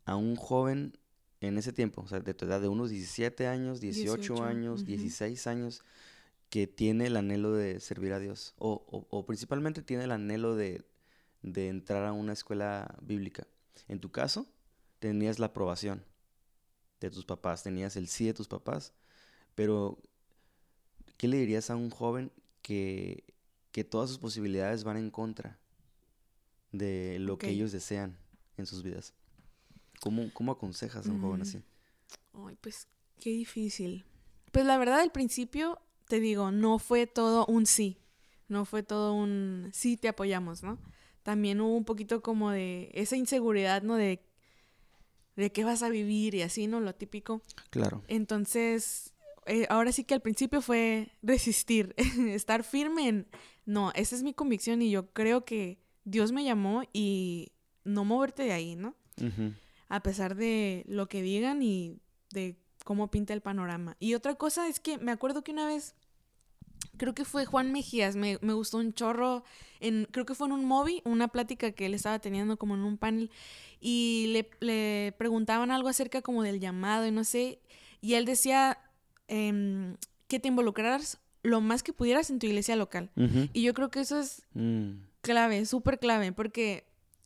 [0.07, 0.98] a un joven
[1.40, 2.03] en ese tiempo?
[2.03, 4.87] O sea, de tu edad de unos 17 años, 18, 18, años, ujú.
[4.87, 5.83] 16 años,
[6.51, 8.55] que tiene el anhelo de servir a Dios.
[8.59, 10.85] O, o- o principalmente tiene el anhelo de,
[11.42, 13.46] de entrar a una escuela bíblica.
[13.88, 14.46] En tu caso,
[15.01, 16.05] tenías la aprobación
[17.01, 18.92] de tus papás, tenías el sí de tus papás,
[19.55, 19.98] pero
[21.16, 23.24] ¿qué le dirías a un joven que,
[23.78, 25.56] que todas sus posibilidades van en contra
[26.72, 28.18] de lo que ellos desean
[28.56, 29.14] en sus vidas?
[30.00, 31.42] ¿Cómo, cómo aconsejas a un joven Mm.
[31.42, 31.62] así?
[32.32, 32.88] Ay, pues
[33.20, 34.04] qué difícil.
[34.50, 37.98] Pues la verdad, al principio, te digo, no fue todo un sí.
[38.48, 40.78] No fue todo un sí, te apoyamos, ¿no?
[41.22, 43.94] También hubo un poquito como de esa inseguridad, ¿no?
[43.94, 44.24] De,
[45.36, 46.80] de qué vas a vivir y así, ¿no?
[46.80, 47.42] Lo típico.
[47.70, 48.02] Claro.
[48.08, 49.12] Entonces,
[49.46, 51.94] eh, ahora sí que al principio fue resistir,
[52.28, 53.28] estar firme en,
[53.68, 57.52] no, esa es mi convicción y yo creo que Dios me llamó y
[57.85, 58.96] no moverte de ahí, ¿no?
[59.90, 62.00] A pesar de lo que digan y
[62.31, 63.94] de cómo pinta el panorama.
[64.00, 65.94] Y otra cosa es que me acuerdo que una vez,
[66.96, 69.44] creo que fue Juan Mejías, me, me gustó un chorro,
[69.81, 72.81] en, creo que fue en un movie, una plática que él estaba teniendo como en
[72.81, 73.31] un panel,
[73.83, 77.61] y le, le preguntaban algo acerca como del llamado y no sé,
[78.00, 78.78] y él decía
[79.26, 83.11] em, que te involucraras lo más que pudieras en tu iglesia local.
[83.53, 85.03] Y yo creo que eso es Mm.
[85.20, 86.85] clave, súper clave, porque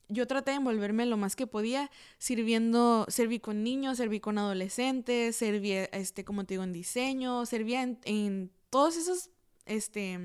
[0.09, 5.37] yo traté de envolverme lo más que podía, sirviendo, serví con niños, serví con adolescentes,
[5.37, 9.31] serví, este, como te digo, en diseño, servía en, en todas esas,
[9.65, 10.19] este,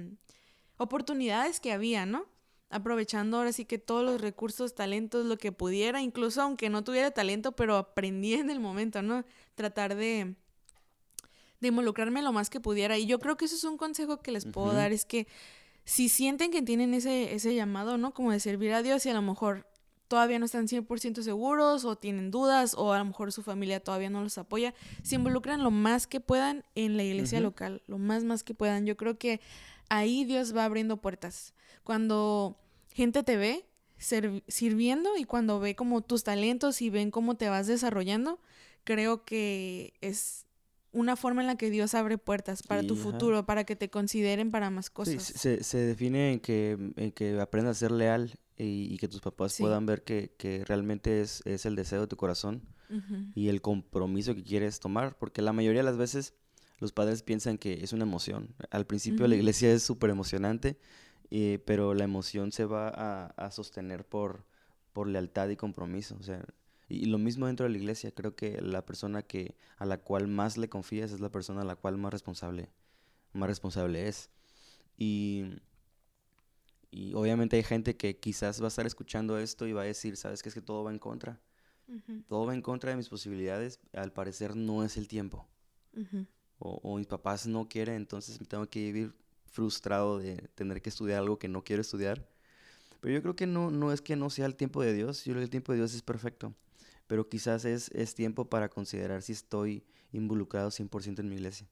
[0.78, 2.26] oportunidades que había, ¿no?
[2.69, 7.12] Aprovechando ahora sí que todos los recursos, talentos, lo que pudiera, incluso aunque no tuviera
[7.12, 9.23] talento, pero aprendí en el momento, ¿no?
[9.56, 10.36] Tratar de,
[11.60, 12.98] de involucrarme lo más que pudiera.
[12.98, 15.28] Y yo creo que eso es un consejo que les puedo dar, es que
[15.84, 18.13] si sienten que tienen ese, ese llamado, ¿no?
[18.13, 19.65] Como de servir a Dios y a lo mejor
[20.08, 24.10] todavía no están 100% seguros o tienen dudas o a lo mejor su familia todavía
[24.10, 28.24] no los apoya, se involucran lo más que puedan en la iglesia local, lo más
[28.24, 28.86] más que puedan.
[28.86, 29.41] Yo creo que
[29.89, 31.54] ahí Dios va abriendo puertas.
[31.84, 32.58] Cuando
[32.93, 33.65] gente te ve
[33.98, 38.39] sirviendo y cuando ve como tus talentos y ven cómo te vas desarrollando,
[38.84, 40.46] creo que es
[40.91, 43.12] una forma en la que Dios abre puertas para tu Sí, ajá.
[43.12, 45.23] futuro, para que te consideren para más Sí, cosas.
[45.23, 49.08] se, se- se define en que, en que aprendas a ser leal y, y que
[49.08, 49.63] tus papás Sí.
[49.63, 52.63] puedan ver que, que realmente es, es el deseo de tu corazón
[53.36, 56.34] y el compromiso que quieres tomar, porque la mayoría de las veces
[56.80, 58.56] los padres piensan que es una emoción.
[58.71, 60.78] Al principio la iglesia es súper emocionante,
[61.30, 62.88] eh, pero la emoción se va
[63.36, 64.45] a, sostener por,
[64.93, 66.15] por lealtad y compromiso.
[66.19, 66.45] O sea,
[66.89, 70.28] y, lo mismo dentro de la iglesia, creo que la persona que a la cual
[70.28, 72.69] más le confías es la persona a la cual más responsable,
[73.34, 74.30] más responsable es.
[74.97, 75.45] Y,
[76.89, 80.15] y obviamente hay gente que quizás va a estar escuchando esto y va a decir,
[80.15, 81.41] sabes que es que todo va en contra.
[82.28, 83.80] Todo va en contra de mis posibilidades.
[83.93, 85.47] Al parecer no es el tiempo.
[86.60, 91.19] o, o, mis papás no quieren, entonces tengo que vivir frustrado de tener que estudiar
[91.19, 92.28] algo que no quiero estudiar.
[93.00, 95.23] Pero yo creo que no, no es que no sea el tiempo de Dios.
[95.23, 96.54] Yo creo que el tiempo de Dios es perfecto
[97.08, 101.67] pero quizás es, es tiempo para considerar si estoy involucrado 100% en mi iglesia.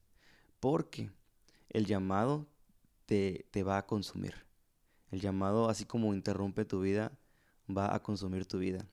[0.60, 1.10] Porque
[1.68, 2.46] el llamado
[3.04, 4.34] te, te va a consumir.
[5.10, 7.12] El llamado, así como interrumpe tu vida,
[7.68, 8.86] va a consumir tu vida.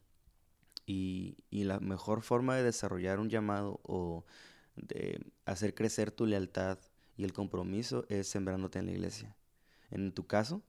[0.86, 4.26] Y, y, la mejor forma de desarrollar un llamado o
[4.76, 6.78] de hacer crecer tu lealtad
[7.16, 9.36] y el compromiso es sembrándote en la iglesia.
[9.92, 10.62] En tu caso,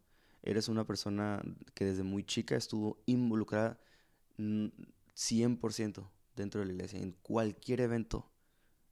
[0.43, 1.43] eres una persona
[1.75, 3.79] que desde muy chica estuvo involucrada
[5.16, 8.29] 100% dentro de la iglesia, en cualquier evento,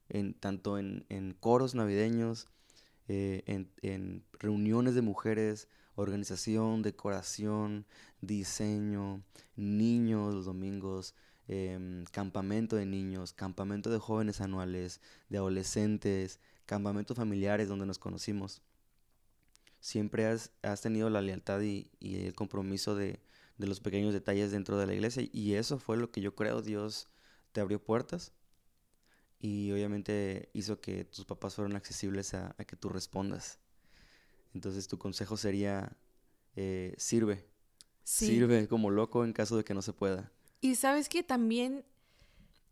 [0.09, 2.49] en, tanto en, coros navideños,
[3.09, 3.43] eh,
[3.83, 7.87] en, reuniones de mujeres, organización, decoración,
[8.21, 9.23] diseño,
[9.57, 11.15] niños los domingos,
[11.49, 18.63] em, campamento de niños, campamento de jóvenes anuales, de adolescentes, campamentos familiares donde nos conocimos.
[19.81, 23.19] Siempre has, tenido la lealtad y el compromiso de,
[23.59, 26.63] de los pequeños detalles dentro de la iglesia y eso fue lo que yo creo
[26.63, 27.09] Dios
[27.53, 28.33] te abrió puertas
[29.43, 33.59] y obviamente hizo que tus papás fueran accesibles a, que tú respondas.
[34.55, 35.97] Entonces tu consejo sería,
[36.55, 37.45] eh, sirve,
[38.05, 40.31] sirve como loco en caso de que no se pueda.
[40.61, 41.85] Y sabes que también,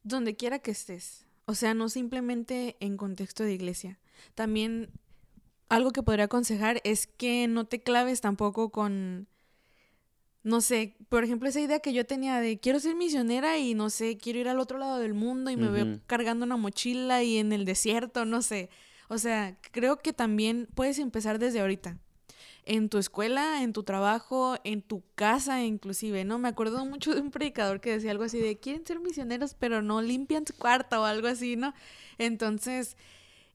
[0.05, 3.99] donde quiera que estés, o sea, no simplemente en contexto de iglesia,
[4.37, 4.93] también
[5.69, 9.27] algo que podría aconsejar es que no te claves tampoco con
[10.43, 13.91] no sé, por ejemplo, esa idea que yo tenía de quiero ser misionera y no
[13.91, 17.37] sé, quiero ir al otro lado del mundo y me veo cargando una mochila y
[17.37, 18.71] en el desierto, no sé.
[19.09, 21.99] O sea, creo que también puedes empezar desde ahorita.
[22.65, 26.39] En tu escuela, en tu trabajo, en tu casa inclusive, ¿no?
[26.39, 29.83] Me acuerdo mucho de un predicador que decía algo así de quieren ser misioneros pero
[29.83, 31.75] no limpian su cuarto o algo así, ¿no?
[32.19, 32.97] Entonces,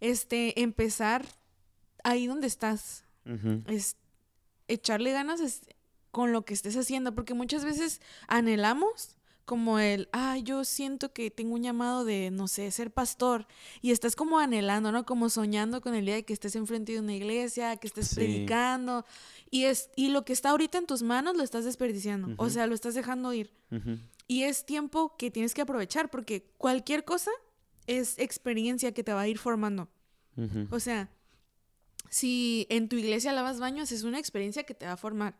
[0.02, 1.26] este, empezar
[2.04, 3.06] ahí donde estás.
[3.66, 3.98] Es
[4.68, 5.42] echarle ganas
[6.16, 8.00] con lo que estés haciendo, porque muchas veces
[8.30, 13.48] anhelamos como el, ah, yo siento que tengo un llamado de, no sé, ser pastor,
[13.82, 15.06] y estás como anhelando, ¿no?
[15.06, 19.04] Como soñando con el día de que estés enfrente de una iglesia, que estés predicando,
[19.52, 22.66] y, es, y lo que está ahorita en tus manos lo estás desperdiciando, o sea,
[22.66, 23.52] lo estás dejando ir.
[24.26, 27.32] Y es tiempo que tienes que aprovechar, porque cualquier cosa
[27.88, 29.90] es experiencia que te va a ir formando.
[30.70, 31.10] O sea,
[32.10, 35.38] si en tu iglesia lavas baños, es una experiencia que te va a formar.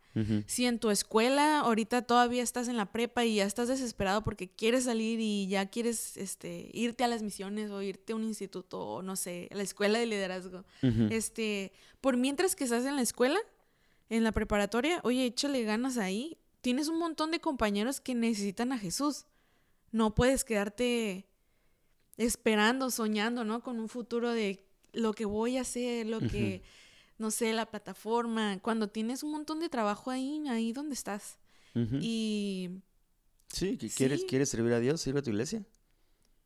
[0.48, 4.50] Si en tu escuela ahorita todavía estás en la prepa y ya estás desesperado porque
[4.50, 8.80] quieres salir y ya quieres este, irte a las misiones o irte a un instituto
[8.80, 10.64] o no sé, a la escuela de liderazgo.
[11.10, 13.40] Este, por mientras que estás en la escuela,
[14.10, 16.38] en la preparatoria, oye, échale ganas ahí.
[16.62, 19.26] Tienes un montón de compañeros que necesitan a Jesús.
[19.92, 21.28] No puedes quedarte
[22.18, 23.62] esperando, soñando, ¿no?
[23.62, 24.65] Con un futuro de
[24.96, 26.64] lo que voy a hacer, lo que,
[27.18, 31.40] no sé, la plataforma, cuando tienes un montón de trabajo ahí, ahí donde estás.
[32.02, 32.70] Y...
[33.50, 35.66] Sí, que quieres, quieres servir a Dios, sirve a tu iglesia.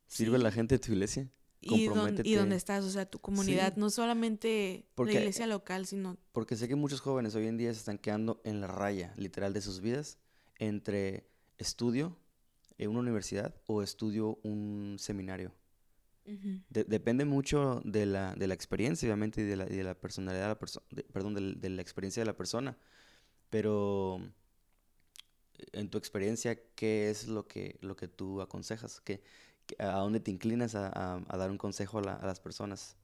[0.06, 1.30] Sirve a la gente de tu iglesia.
[1.60, 1.84] Y,
[2.24, 6.16] y dónde estás, o sea, tu comunidad, no solamente la iglesia local, sino...
[6.32, 9.52] Porque sé que muchos jóvenes hoy en día se están quedando en la raya, literal,
[9.52, 10.18] de sus vidas,
[10.58, 12.18] entre estudio
[12.78, 15.52] en una universidad o estudio un seminario
[16.68, 20.48] depende mucho de la, de la experiencia, obviamente, y de la, de la personalidad, de
[20.48, 22.76] la perso perdón, de, la experiencia de la persona.
[23.48, 24.20] Pero
[25.72, 29.00] en tu experiencia, ¿qué es lo que, lo que tú aconsejas?
[29.00, 29.22] ¿Qué,
[29.78, 32.96] ¿A dónde te inclinas a, a, dar un consejo a, a, las personas?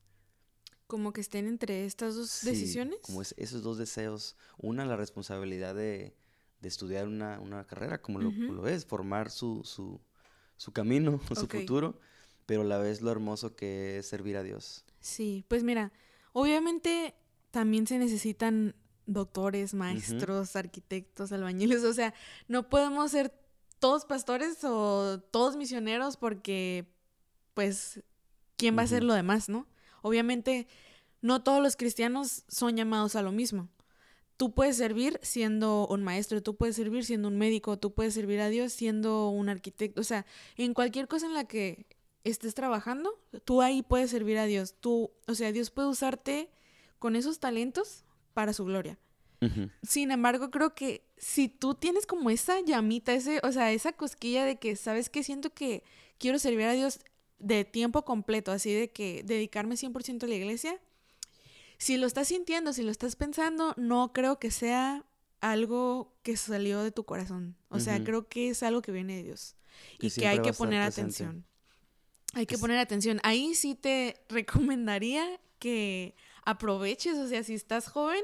[0.86, 3.00] Como que estén entre estas dos decisiones.
[3.02, 4.36] Como es, esos dos deseos.
[4.58, 6.14] Una, la responsabilidad de,
[6.60, 10.00] de estudiar una, una, carrera, como lo, lo, es, formar su, su,
[10.56, 11.98] su camino, su futuro
[12.46, 14.84] pero a la vez lo hermoso que es servir a Dios.
[15.00, 15.92] Sí, pues mira,
[16.32, 17.14] obviamente
[17.50, 18.74] también se necesitan
[19.06, 22.14] doctores, maestros, arquitectos, albañiles, o sea,
[22.48, 23.32] no podemos ser
[23.78, 26.86] todos pastores o todos misioneros porque,
[27.54, 28.02] pues,
[28.56, 29.66] ¿quién va a hacer lo demás, no?
[30.02, 30.66] Obviamente,
[31.20, 33.68] no todos los cristianos son llamados a lo mismo.
[34.36, 38.40] tú puedes servir siendo un maestro, tú puedes servir siendo un médico, tú puedes servir
[38.40, 41.86] a Dios siendo un arquitecto, o sea, en cualquier cosa en la que
[42.30, 44.74] estés trabajando, tú ahí puedes servir a Dios.
[44.80, 46.50] Tú, o sea, Dios puede usarte
[46.98, 48.98] con esos talentos para su gloria.
[49.82, 54.44] Sin embargo, creo que si tú tienes como esa llamita, ese, o sea, esa cosquilla
[54.44, 55.22] de que, ¿sabes qué?
[55.22, 55.84] Siento que
[56.18, 57.00] quiero servir a Dios
[57.38, 60.80] de tiempo completo, así de que dedicarme 100% a la iglesia.
[61.78, 65.04] Si lo estás sintiendo, si lo estás pensando, no creo que sea
[65.40, 67.56] algo que salió de tu corazón.
[67.68, 69.54] O sea, creo que es algo que viene de Dios
[70.00, 71.44] y que hay que poner atención.
[72.36, 73.18] Hay que poner atención.
[73.22, 78.22] Ahí sí te recomendaría que aproveches, o sea, si estás joven,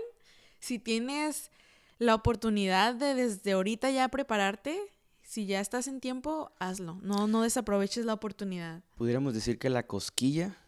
[0.61, 1.51] si tienes
[1.99, 4.79] la oportunidad de desde ahorita ya prepararte,
[5.23, 6.99] si ya estás en tiempo, hazlo.
[7.01, 8.83] No, no desaproveches la oportunidad.
[8.97, 10.59] Pudiéramos decir que la cosquilla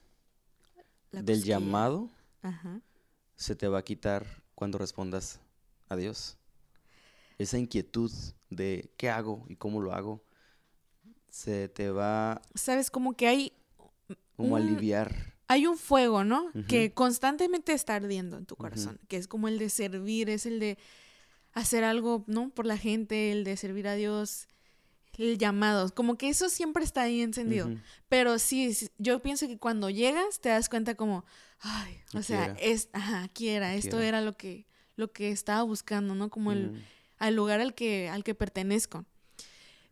[1.12, 2.08] del llamado
[3.36, 5.38] se te va a quitar cuando respondas
[5.90, 6.38] a Dios.
[7.36, 8.10] Esa inquietud
[8.48, 10.24] de qué hago y cómo lo hago
[11.34, 12.40] se te va...
[12.54, 13.52] Sabes, como que hay...
[14.36, 15.34] Como aliviar.
[15.48, 16.52] Hay un fuego, ¿no?
[16.68, 20.60] Que constantemente está ardiendo en tu corazón, que es como el de servir, es el
[20.60, 20.78] de
[21.52, 22.50] hacer algo, ¿no?
[22.50, 24.46] Por la gente, el de servir a Dios,
[25.18, 27.68] el llamado, como que eso siempre está ahí encendido.
[28.08, 31.24] Pero sí, yo pienso que cuando llegas te das cuenta como,
[31.58, 36.30] ay, o sea, es, ajá, quiera, esto era lo que, lo que estaba buscando, ¿no?
[36.30, 36.84] Como el,
[37.18, 39.04] al lugar al que, al que pertenezco.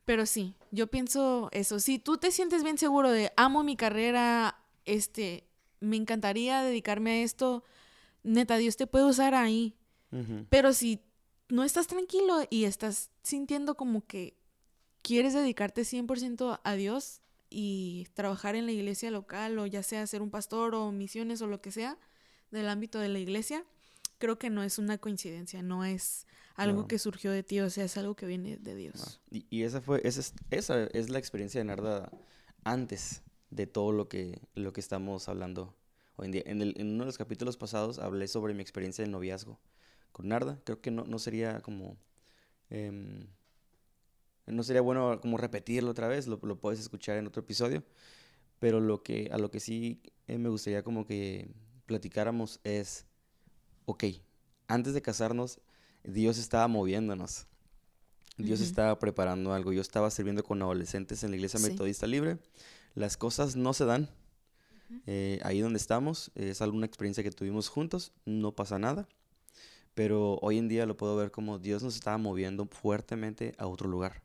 [0.05, 1.79] Pero sí, yo pienso eso.
[1.79, 5.47] Si tú te sientes bien seguro de amo mi carrera, este,
[5.81, 7.65] me encantaría dedicarme a esto,
[8.23, 9.77] neta, Dios te puede usar ahí.
[10.51, 11.01] Pero si
[11.49, 14.37] no estás tranquilo y estás sintiendo como que
[15.01, 20.21] quieres dedicarte 100% a Dios y trabajar en la iglesia local o ya sea ser
[20.21, 21.99] un pastor o misiones o lo que sea
[22.51, 23.65] del ámbito de la iglesia,
[24.23, 27.87] creo que no es una coincidencia, no es algo que surgió de ti, o sea,
[27.87, 29.21] es algo que viene de Dios.
[29.29, 32.09] Y, esa fue, esa es, esa es la experiencia de Narda
[32.63, 35.75] antes de todo lo que, lo que estamos hablando
[36.15, 36.43] hoy en día.
[36.47, 39.59] En, el, en uno de los capítulos pasados hablé sobre mi experiencia de noviazgo
[40.13, 40.61] con Narda.
[40.63, 41.97] Creo que no, no sería como...
[42.71, 43.27] Em,
[44.47, 47.83] no sería bueno como repetirlo otra vez, lo, lo, puedes escuchar en otro episodio.
[48.61, 51.51] Pero lo que, a lo que sí eh, me gustaría como que
[51.87, 53.07] platicáramos es,
[53.85, 54.05] ok,
[54.69, 55.61] antes de casarnos,
[56.05, 57.47] Dios estaba moviéndonos.
[58.39, 59.73] Dios estaba preparando algo.
[59.73, 62.39] Yo estaba sirviendo con adolescentes en la iglesia metodista libre.
[62.95, 64.09] Las cosas no se dan.
[65.07, 69.09] Eh, ahí donde estamos, es alguna experiencia que tuvimos juntos, no pasa nada.
[69.95, 73.89] Pero hoy en día lo puedo ver como Dios nos estaba moviendo fuertemente a otro
[73.89, 74.23] lugar.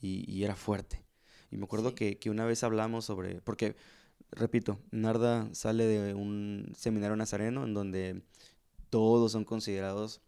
[0.00, 1.04] Y, era fuerte.
[1.50, 3.74] Y me acuerdo que, que, una vez hablamos sobre, porque,
[4.30, 8.22] repito, Narda sale de un seminario nazareno en donde
[8.90, 10.20] todos son considerados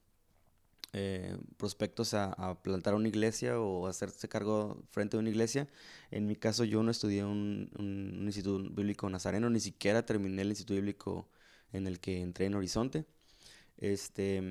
[0.93, 5.69] eh, prospectos a, plantar una iglesia o hacerse cargo frente a una iglesia.
[6.11, 7.71] En mi caso yo no estudié un,
[8.25, 11.29] instituto bíblico nazareno, ni siquiera terminé el instituto bíblico
[11.73, 13.07] en el que entré en Horizonte.
[13.79, 14.43] Este,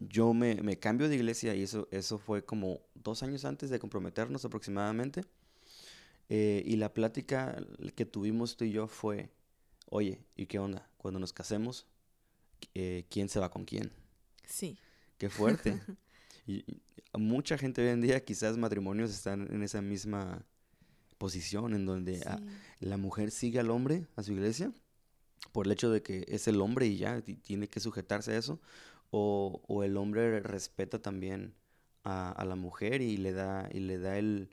[0.00, 3.78] yo me, me, cambio de iglesia y eso, eso fue como dos años antes de
[3.78, 5.24] comprometernos aproximadamente.
[6.28, 7.56] Eh, y la plática
[7.96, 9.30] que tuvimos tú y yo fue,
[9.88, 10.88] oye, ¿y qué onda?
[10.96, 11.86] Cuando nos casemos,
[12.74, 13.92] eh, ¿quién se va con quién?
[14.44, 14.78] Sí.
[15.18, 15.80] Qué fuerte.
[16.46, 16.64] y,
[17.18, 20.44] mucha gente hoy en día, quizás matrimonios están en esa misma
[21.18, 22.24] posición en donde
[22.78, 24.72] la mujer sigue al hombre a su iglesia
[25.52, 28.60] por el hecho de que es el hombre y ya tiene que sujetarse a eso,
[29.10, 31.54] o, o el hombre respeta también
[32.04, 34.50] a, a, la mujer y le da, y le da el,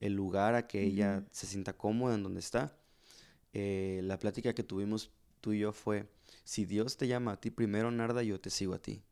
[0.00, 2.76] el lugar a que ella se sienta cómoda en donde está.
[3.52, 6.06] Eh, la plática que tuvimos tú y yo fue,
[6.46, 9.02] si Dios te llama a ti primero, Narda, yo te sigo a ti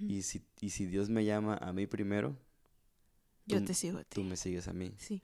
[0.00, 2.36] y, si, y si Dios me llama a mí primero,
[3.46, 4.14] yo te sigo a ti.
[4.14, 4.94] Tú me sigues a mí.
[4.98, 5.22] Sí.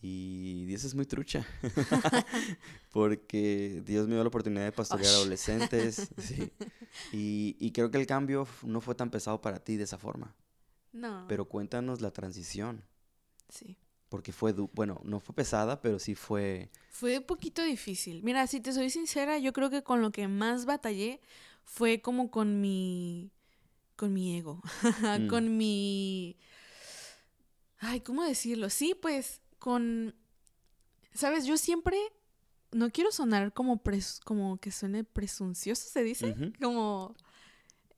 [0.00, 1.44] Y Dios es muy trucha.
[2.92, 6.08] Porque Dios me dio la oportunidad de pastorear adolescentes.
[6.18, 6.52] sí.
[7.12, 10.34] y, y, creo que el cambio no fue tan pesado para ti de esa forma.
[10.92, 11.26] No.
[11.28, 12.84] Pero cuéntanos la transición.
[13.48, 13.76] Sí.
[14.12, 16.68] Porque fue, bueno, no fue pesada, pero sí fue...
[16.90, 18.22] Fue un poquito difícil.
[18.22, 21.18] Mira, si te soy sincera, yo creo que con lo que más batallé
[21.64, 23.30] fue como con mi
[23.96, 24.60] con mi ego,
[25.18, 25.28] mm.
[25.28, 26.36] con mi...
[27.78, 28.68] Ay, ¿cómo decirlo?
[28.68, 30.14] Sí, pues con...
[31.14, 31.96] Sabes, yo siempre...
[32.70, 33.80] No quiero sonar como,
[34.24, 36.36] como que suene presuncioso, se dice.
[36.60, 37.16] Como...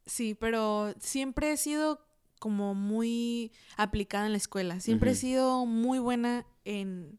[0.06, 2.06] Sí, pero siempre he sido
[2.44, 4.78] como muy aplicada en la escuela.
[4.78, 7.18] Siempre he sido muy buena en...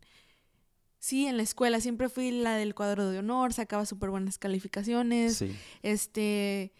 [0.99, 5.43] Sí, en la escuela siempre fui la del cuadro de honor, sacaba súper buenas calificaciones.
[5.81, 6.73] Este,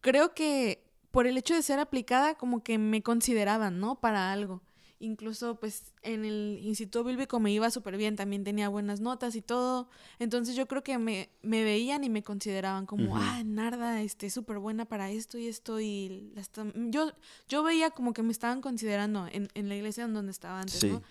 [0.00, 3.98] creo que por el hecho de ser aplicada, como que me consideraban, ¿no?
[3.98, 4.62] Para algo.
[5.00, 9.42] Incluso, pues, en el Instituto Bíblico me iba súper bien, también tenía buenas notas y
[9.42, 9.88] todo.
[10.18, 14.58] Entonces yo creo que me, me veían y me consideraban como, ah, Narda, este, súper
[14.58, 15.78] buena para esto y esto.
[15.80, 17.12] Y la está- yo,
[17.48, 20.80] yo veía como que me estaban considerando en, en la iglesia en donde estaba antes,
[20.80, 20.88] Sí.
[20.88, 21.02] ¿no?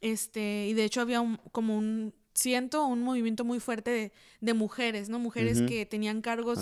[0.00, 4.54] Este, y de hecho había un, como un, siento un movimiento muy fuerte de, de
[4.54, 5.18] mujeres, ¿no?
[5.18, 6.58] Mujeres que tenían cargos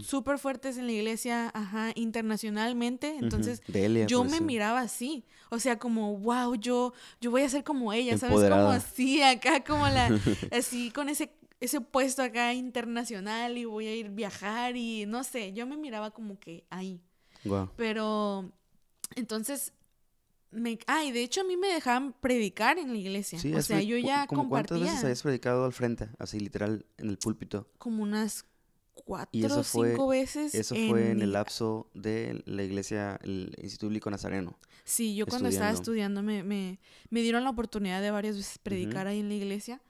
[0.00, 3.16] súper fuertes en la iglesia, ajá, internacionalmente.
[3.20, 5.24] Entonces, Delia, yo me miraba así.
[5.50, 8.48] O sea, como, wow, yo, yo voy a ser como ella, ¿sabes?
[8.48, 10.08] Como así, acá, como la,
[10.52, 15.52] así, con ese, ese puesto acá internacional y voy a ir viajar y no sé,
[15.52, 17.02] yo me miraba como que ahí.
[17.76, 18.50] Pero,
[19.14, 19.72] entonces,
[20.50, 23.38] me, ay, de hecho a mí me dejaban predicar en la iglesia.
[23.38, 26.08] Sí, o sea, yo ya como ¿Cuántas veces compartía habías predicado al frente?
[26.18, 27.68] Así, literal, en el púlpito.
[27.78, 28.44] como unas
[28.94, 30.54] cuatro o cinco veces.
[30.54, 34.58] Eso fue en el lapso de la iglesia, el Instituto Bíblico Nazareno.
[34.84, 36.22] Sí, yo cuando estaba estudiando.
[36.22, 36.78] me, me,
[37.10, 39.80] me dieron la oportunidad de varias veces predicar ahí en la iglesia.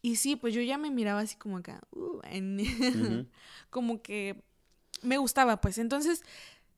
[0.00, 3.28] Y sí, pues yo ya me miraba así como acá, uh, en-
[3.70, 4.42] como que
[5.02, 5.76] me gustaba, pues.
[5.78, 6.22] Entonces,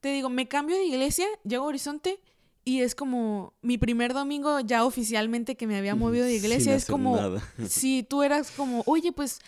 [0.00, 2.18] te digo, me cambio de iglesia, llego a Horizonte
[2.64, 6.74] y es como mi primer domingo ya oficialmente que me había movido de Sin iglesia.
[6.74, 7.42] es como, nada.
[7.68, 9.40] si tú eras como, oye, pues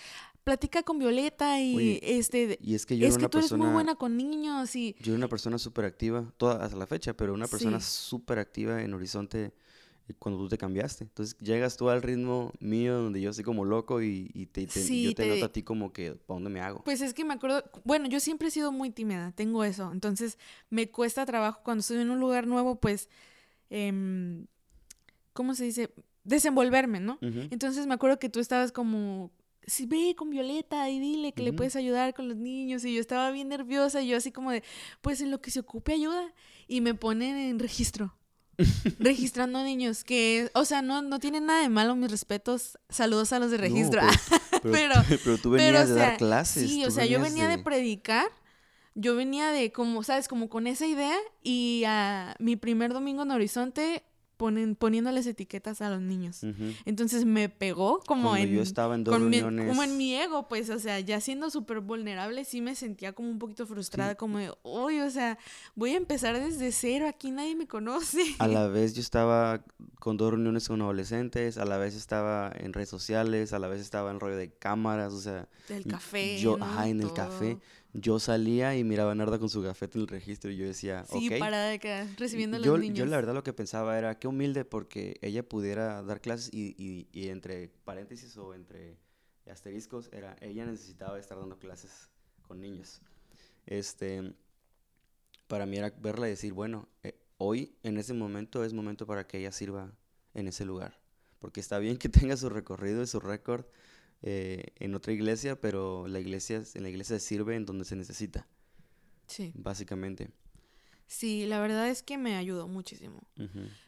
[0.44, 3.38] platica con Violeta y Oye, este, Y es que yo es era que una tú
[3.38, 3.64] eres persona...
[3.64, 7.14] muy buena con niños y Yo era una persona súper activa, toda hasta la fecha,
[7.14, 7.86] pero una persona Sí.
[8.08, 9.52] súper activa en Horizonte
[10.18, 11.04] cuando tú te cambiaste.
[11.04, 14.80] Entonces llegas tú al ritmo mío donde yo estoy como loco y, y te, te-
[14.84, 16.82] Sí, yo te, te- noto a ti como que, ¿para dónde me hago?
[16.84, 20.38] Pues es que me acuerdo, bueno, yo siempre he sido muy tímida, tengo eso, entonces
[20.70, 23.08] me cuesta trabajo cuando estoy en un lugar nuevo, pues,
[23.70, 24.46] em,
[25.32, 25.90] ¿cómo se dice?
[26.24, 27.18] Desenvolverme, ¿no?
[27.50, 29.30] Entonces me acuerdo que tú estabas como,
[29.66, 33.00] sí, ve con Violeta y dile que le puedes ayudar con los niños, y yo
[33.00, 34.62] estaba bien nerviosa, y yo así como de,
[35.00, 36.32] pues en lo que se ocupe ayuda,
[36.68, 38.14] y me ponen en registro.
[38.98, 43.38] Registrando niños que o sea no no tienen nada de malo mis respetos saludos a
[43.38, 44.00] los de No, registro
[44.62, 44.94] pero, pero-
[45.24, 46.68] pero tú pero, venías o de dar clases.
[46.70, 47.58] Sí, o sea, yo venía de...
[47.58, 48.26] predicar,
[48.94, 50.28] yo venía de como, ¿sabes?
[50.28, 54.04] Como con esa idea y a mi primer domingo en Horizonte
[54.42, 56.42] ponen, poniéndoles etiquetas a los niños.
[56.42, 56.72] Ujú.
[56.84, 58.54] Entonces me pegó como Cuando en...
[58.56, 61.48] yo estaba en dos con mi- como en mi ego, pues, o sea, ya siendo
[61.48, 65.38] súper vulnerable, sí me sentía como un poquito frustrada, como de, uy, o sea,
[65.76, 68.22] voy a empezar desde cero, aquí nadie me conoce.
[68.40, 69.64] A la vez yo estaba
[70.00, 73.80] con dos reuniones con adolescentes, a la vez estaba en redes sociales, a la vez
[73.80, 76.38] estaba en rollo de cámaras, o sea, Del café.
[76.40, 76.64] yo, ¿no?
[76.64, 77.14] ajá, en el Todo.
[77.28, 77.58] café,
[77.94, 81.04] yo salía y miraba a Narda con su gafete en el registro y yo decía,
[81.12, 81.38] Sí, ok.
[81.38, 82.96] parada de acá, recibiendo a los yo, niños.
[82.98, 86.74] yo la verdad lo que pensaba era qué humilde porque ella pudiera dar clases y,
[86.76, 88.98] y- y entre paréntesis o entre
[89.50, 92.08] asteriscos era ella necesitaba estar dando clases
[92.46, 93.00] con niños.
[93.66, 94.34] Este,
[95.46, 99.26] para mí era verla y decir, bueno, eh, hoy en ese momento es momento para
[99.26, 99.92] que ella sirva
[100.34, 100.98] en ese lugar.
[101.38, 103.64] Porque está bien que tenga su recorrido y su récord
[104.22, 107.96] eh, en otra iglesia, pero la iglesia, en la iglesia se sirve en donde se
[107.96, 108.46] necesita,
[109.26, 109.52] Sí.
[109.54, 110.30] básicamente.
[111.06, 113.20] Sí, la verdad es que me ayudó muchísimo.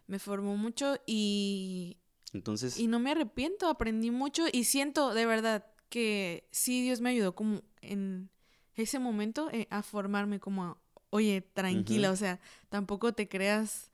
[0.06, 1.96] Me formó mucho y,
[2.32, 7.10] Entonces, y no me arrepiento, aprendí mucho y siento de verdad que sí Dios me
[7.10, 8.28] ayudó como en
[8.74, 10.78] ese momento eh, a formarme como,
[11.10, 13.90] oye, tranquila, o sea, tampoco te creas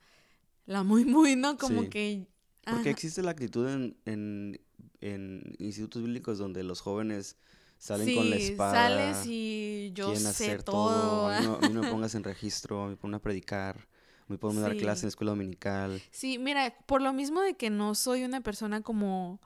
[0.65, 1.57] la muy muy, ¿no?
[1.57, 1.89] Como Sí.
[1.89, 2.27] que...
[2.65, 4.61] Porque existe la actitud en, en,
[5.01, 7.37] en institutos bíblicos donde los jóvenes
[7.81, 11.27] salen con la sí, espada, sales y yo sé hacer todo.
[11.27, 13.87] A mí, no, a mí no me pongas en registro, me pones a predicar,
[14.27, 14.77] me pones a dar Sí.
[14.77, 16.01] clases en la escuela dominical.
[16.11, 19.39] Sí, mira, por lo mismo de que no soy una persona como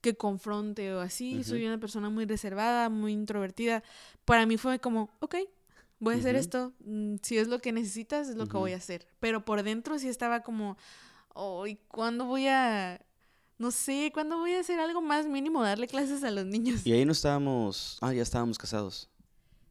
[0.00, 1.44] que confronte o así, Ujú.
[1.44, 3.82] soy una persona muy reservada, muy introvertida,
[4.24, 5.36] para mí fue como, ok,
[6.00, 6.40] voy a hacer Ujú.
[6.40, 8.58] esto, mm, si es lo que necesitas, es lo que Ujú.
[8.58, 9.06] voy a hacer.
[9.20, 10.76] Pero por dentro sí estaba como,
[11.34, 13.00] hoy ¿cuándo voy a,
[13.58, 16.86] no sé, cuándo voy a hacer algo más mínimo, darle clases a los niños?
[16.86, 19.08] Y ahí no estábamos, ah, ya estábamos casados.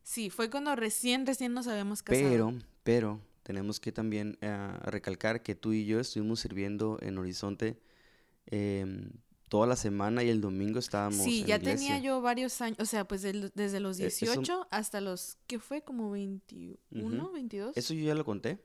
[0.03, 2.29] Sí, fue cuando recién, recién nos habíamos casado.
[2.29, 2.53] Pero,
[2.83, 7.79] pero, tenemos que también eh, recalcar que tú y yo estuvimos sirviendo en Horizonte
[8.47, 9.11] em,
[9.49, 11.75] toda la semana y el domingo estábamos Sí, en ya iglesia.
[11.87, 15.37] tenía yo varios años, o sea, pues del- desde los E- eso- 18 hasta los,
[15.47, 15.81] ¿qué fue?
[15.83, 16.77] Como 21,
[17.25, 17.31] Ujú.
[17.33, 17.75] 22.
[17.77, 18.59] Eso yo ya lo conté,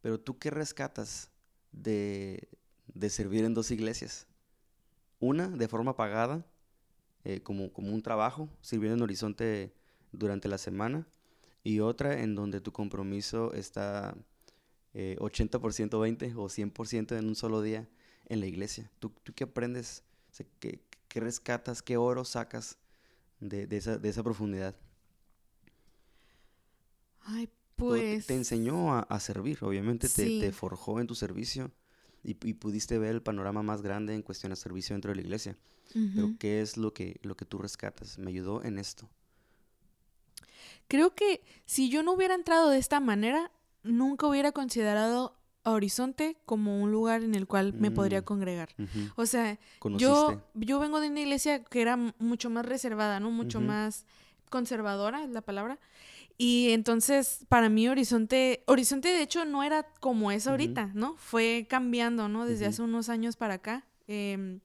[0.00, 1.30] pero tú qué rescatas
[1.70, 2.48] de,
[2.94, 4.26] de servir en dos iglesias?
[5.22, 6.46] Una de forma pagada,
[7.24, 9.74] eh, como, como un trabajo, sirviendo en Horizonte
[10.12, 11.06] durante la semana,
[11.64, 14.16] y otra en donde tu compromiso está
[14.94, 17.88] eh, 80%, 20 o 100% en un solo día
[18.28, 18.90] en la iglesia.
[19.00, 20.04] ¿Tú, tú qué aprendes?
[20.32, 21.82] O sea, ¿qué, qué rescatas?
[21.82, 22.78] ¿Qué oro sacas
[23.40, 24.76] de, de esa, de esa profundidad?
[27.24, 27.54] Ay, te-
[27.86, 31.70] Pues te, enseñó a, a servir, obviamente te, forjó en tu servicio
[32.24, 35.22] y, y pudiste ver el panorama más grande en cuestión de servicio dentro de la
[35.22, 35.56] iglesia.
[35.92, 36.34] Pero.
[36.38, 38.18] ¿qué es lo que, lo que tú rescatas?
[38.18, 39.08] Me ayudó en esto.
[40.88, 43.50] creo que si yo no hubiera entrado de esta manera,
[43.82, 48.24] nunca hubiera considerado a Horizonte como un lugar en el cual me podría Mm.
[48.24, 48.68] congregar.
[49.16, 50.10] O sea, ¿Conociste?
[50.10, 53.30] yo, yo vengo de una iglesia que era mucho más reservada, ¿no?
[53.30, 54.04] Mucho más
[54.50, 55.78] conservadora, es la palabra.
[56.38, 61.14] Y entonces, para mí, Horizonte, Horizonte de hecho no era como es ahorita, ¿no?
[61.16, 62.46] Fue cambiando, ¿no?
[62.46, 63.84] Desde hace unos años para acá.
[64.08, 64.60] Em,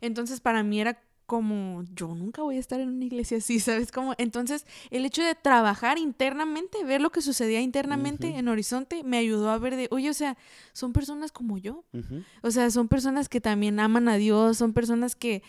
[0.00, 3.90] entonces, para mí era como, yo nunca voy a estar en una iglesia así, ¿sabes?
[3.90, 9.16] Como, entonces, el hecho de trabajar internamente, ver lo que sucedía internamente en Horizonte, me
[9.16, 10.36] ayudó a ver de, oye, o sea,
[10.74, 11.84] son personas como yo.
[12.42, 15.42] O sea, son personas que también aman a Dios, son personas que,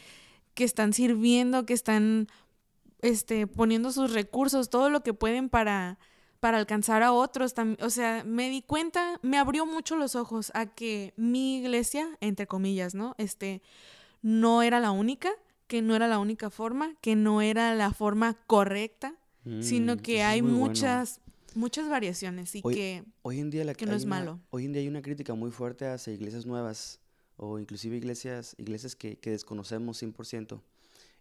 [0.54, 2.28] que están sirviendo, que están
[3.04, 6.00] este, poniendo sus recursos, todo lo que pueden para,
[6.40, 7.54] para alcanzar a otros.
[7.82, 12.48] O sea, me di cuenta, me abrió mucho los ojos a que mi iglesia, entre
[12.48, 13.14] comillas, ¿no?
[13.18, 13.62] Este,
[14.22, 15.30] no era la única,
[15.68, 19.16] que no era la única forma, que no era la forma correcta,
[19.60, 20.58] sino Mm, que eso es hay bueno.
[20.58, 21.20] muchas,
[21.56, 23.04] muchas variaciones y Oye, que...
[23.24, 24.40] Hoy en día la que no es una- malo.
[24.50, 27.00] Hoy en día hay una crítica muy fuerte hacia iglesias nuevas
[27.36, 30.62] o inclusive iglesias, iglesias que, que desconocemos 100%.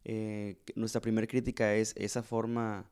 [0.05, 2.91] Eh, nuestra primera crítica es esa forma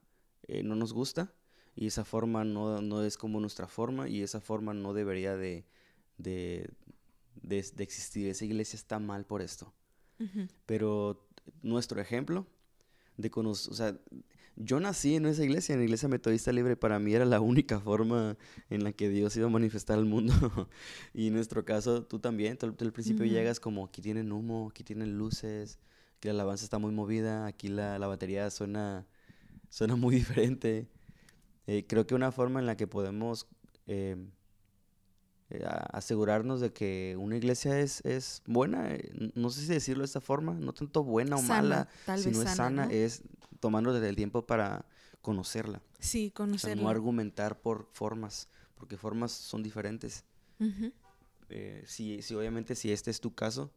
[0.49, 1.33] eh, no nos gusta
[1.75, 5.65] y esa forma no, no es como nuestra forma y esa forma no debería de,
[6.19, 6.71] de,
[7.43, 8.29] de- de existir.
[8.29, 9.73] Esa iglesia está mal por esto.
[10.21, 11.27] Ujú, Pero
[11.63, 12.47] nuestro ejemplo
[13.17, 13.99] de conocer, o sea,
[14.57, 17.81] yo nací en esa iglesia, en la iglesia metodista libre, para mí era la única
[17.81, 18.37] forma
[18.69, 20.35] en la que Dios iba a manifestar al mundo.
[21.15, 23.33] y en nuestro caso, tú también, tú, tú al principio Ujú.
[23.35, 25.79] llegas como, aquí tienen humo, aquí tienen luces,
[26.21, 29.07] aquí la alabanza está muy movida, aquí la, la batería suena,
[29.71, 30.87] suena muy diferente.
[31.67, 33.47] Eh, creo que una forma en la que podemos
[33.87, 34.17] eh,
[35.49, 40.07] eh, asegurarnos de que una iglesia es, es buena, eh, no sé si decirlo de
[40.07, 42.91] esta forma, no tanto buena o Sana, mala, tal si vez no es sana, ¿no?
[42.91, 43.23] es
[43.59, 44.85] tomándote el tiempo para
[45.23, 45.81] conocerla.
[46.01, 50.25] Sí, O sea, no argumentar por formas, porque formas son diferentes.
[50.61, 50.93] Ujú,
[51.49, 53.73] Eh, si, si obviamente si este es tu caso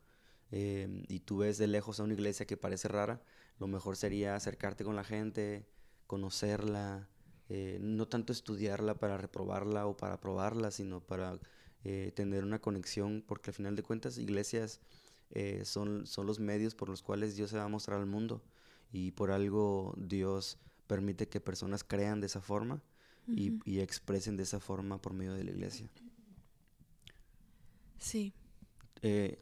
[0.55, 3.23] eh, y tú ves de lejos a una iglesia que parece rara,
[3.57, 5.67] lo mejor sería acercarte con la gente,
[6.05, 7.09] conocerla,
[7.49, 11.39] eh, no tanto estudiarla para reprobarla o para aprobarla, sino para
[11.83, 14.79] eh, tener una conexión, porque al final de cuentas iglesias
[15.31, 18.43] eh, son, son los medios por los cuales Dios se va a mostrar al mundo
[18.91, 22.83] y por algo Dios permite que personas crean de esa forma
[23.25, 25.89] y, y expresen de esa forma por medio de la iglesia.
[27.97, 28.33] Sí.
[29.01, 29.41] Eh,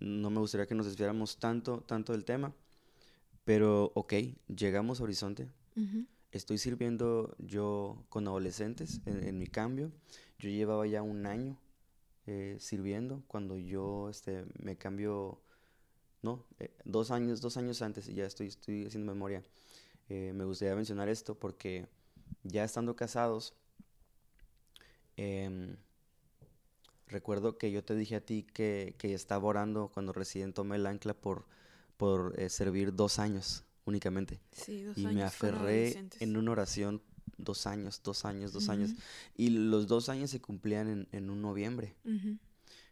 [0.00, 2.52] no me gustaría que nos desviáramos tanto, tanto del tema,
[3.44, 4.14] pero ok,
[4.48, 5.48] llegamos a Horizonte.
[6.32, 9.90] Estoy sirviendo yo con adolescentes en, en mi cambio.
[10.38, 11.58] Yo llevaba ya un año
[12.26, 15.40] eh, sirviendo cuando yo este, me cambio,
[16.22, 19.42] no, eh, dos años, dos años antes, y ya estoy, estoy haciendo memoria.
[20.08, 21.88] Eh, me gustaría mencionar esto porque
[22.44, 23.54] ya estando casados,
[25.16, 25.76] em,
[27.10, 30.86] recuerdo que yo te dije a ti que, que estaba orando cuando recién tomé el
[30.86, 31.46] ancla por,
[31.96, 34.40] por eh, servir dos años únicamente.
[34.52, 37.02] Sí, dos Y me años aferré en una oración
[37.44, 38.90] dos años, dos años, dos años.
[39.36, 41.94] Y los dos años se cumplían en, en un noviembre.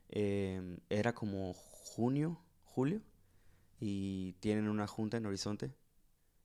[0.08, 3.00] Em, era como junio, julio.
[3.80, 5.72] Y tienen una junta en Horizonte.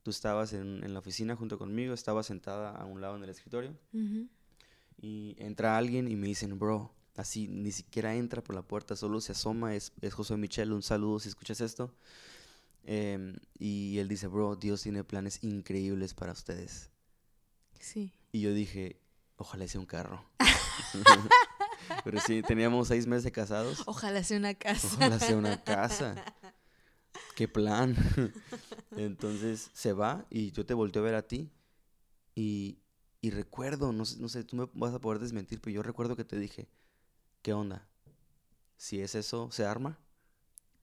[0.04, 3.30] Tú estabas en, en la oficina junto conmigo, estaba sentada a un lado en el
[3.30, 3.76] escritorio.
[5.02, 9.22] Y entra alguien y me dicen, bro, así ni siquiera entra por la puerta, solo
[9.22, 11.94] se asoma, es, es José Michel, un saludo si escuchas esto.
[12.86, 16.90] Em, y él dice, bro, Dios tiene planes increíbles para ustedes.
[17.80, 18.14] Sí.
[18.32, 19.00] Y yo dije,
[19.38, 20.26] ojalá sea un carro.
[22.04, 23.84] Pero sí, teníamos seis meses de casados.
[23.86, 24.88] Ojalá sea una casa.
[24.88, 26.16] Ojalá sea una casa.
[27.36, 27.96] Qué plan.
[28.92, 31.52] Entonces se va y yo te volteo a ver a ti.
[32.36, 32.80] Y,
[33.22, 36.16] y recuerdo, no sé, no sé, tú me vas a poder desmentir, pero yo recuerdo
[36.16, 36.68] que te dije,
[37.44, 37.88] ¿qué onda?
[38.78, 40.00] Si es eso, ¿se arma?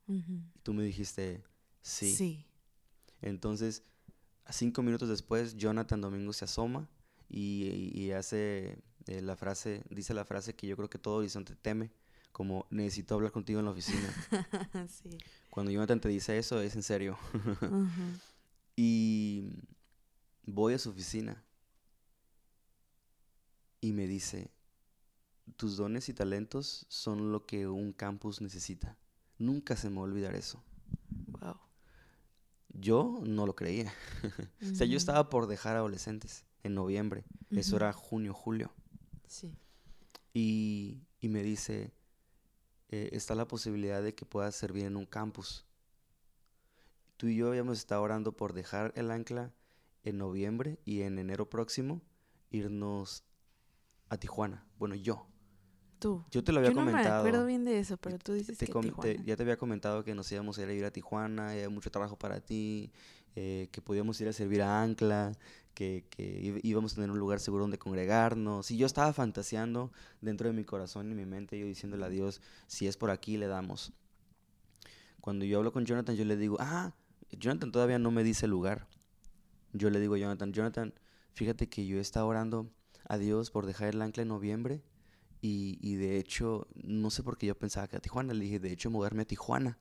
[0.06, 1.42] Y tú me dijiste,
[1.82, 2.14] sí.
[2.14, 2.46] Sí.
[3.22, 3.82] Entonces,
[4.44, 6.88] a cinco minutos después, Jonathan Domingo se asoma
[7.28, 11.54] y, y hace eh, la frase, dice la frase que yo creo que todo horizonte
[11.56, 11.90] teme,
[12.32, 14.08] como necesito hablar contigo en la oficina.
[14.88, 15.10] sí.
[15.50, 17.18] Cuando Jonathan te dice eso, es en serio.
[18.82, 19.44] Y
[20.46, 21.44] voy a su oficina
[23.82, 24.50] y me dice,
[25.56, 28.96] tus dones y talentos son lo que un campus necesita.
[29.38, 30.62] Nunca se me va a olvidar eso.
[31.28, 31.56] Wow.
[32.68, 33.92] Yo no lo creía.
[34.72, 36.44] O sea, yo estaba por dejar adolescentes.
[36.62, 37.24] en noviembre.
[37.50, 38.70] Eso era junio, julio.
[39.26, 39.54] Sí.
[40.34, 41.92] Y, y me dice,
[42.90, 45.64] eh, está la posibilidad de que puedas servir en un campus.
[47.16, 49.52] Tú y yo habíamos estado orando por dejar el ancla
[50.02, 52.02] en noviembre y en enero próximo
[52.50, 53.24] irnos
[54.08, 54.66] a Tijuana.
[54.78, 55.26] Bueno, yo.
[56.00, 56.24] Tú.
[56.30, 57.20] Yo te lo había Yo no me comentado.
[57.20, 58.72] acuerdo bien de eso, pero tú dices Te que
[59.02, 61.60] te- ya te había comentado que nos íbamos a ir a ir a Tijuana, y
[61.60, 62.90] hay mucho trabajo para ti,
[63.36, 65.32] eh, que podíamos ir a servir a Ancla,
[65.74, 68.70] que, que íbamos a tener un lugar seguro donde congregarnos.
[68.70, 69.92] Y yo estaba fantaseando
[70.22, 73.36] dentro de mi corazón y mi mente, yo diciéndole a Dios, si es por aquí,
[73.36, 73.92] le damos.
[75.20, 76.94] Cuando yo hablo con Jonathan, yo le digo, ah,
[77.30, 78.86] Jonathan todavía no me dice el lugar.
[79.74, 80.94] Yo le digo a Jonathan, Jonathan,
[81.34, 82.70] fíjate que yo estaba orando
[83.06, 84.82] a Dios por dejar el ancla en noviembre
[85.40, 88.34] y, y de hecho, no sé por qué yo pensaba que a Tijuana.
[88.34, 89.78] Le dije, de hecho, mudarme a Tijuana.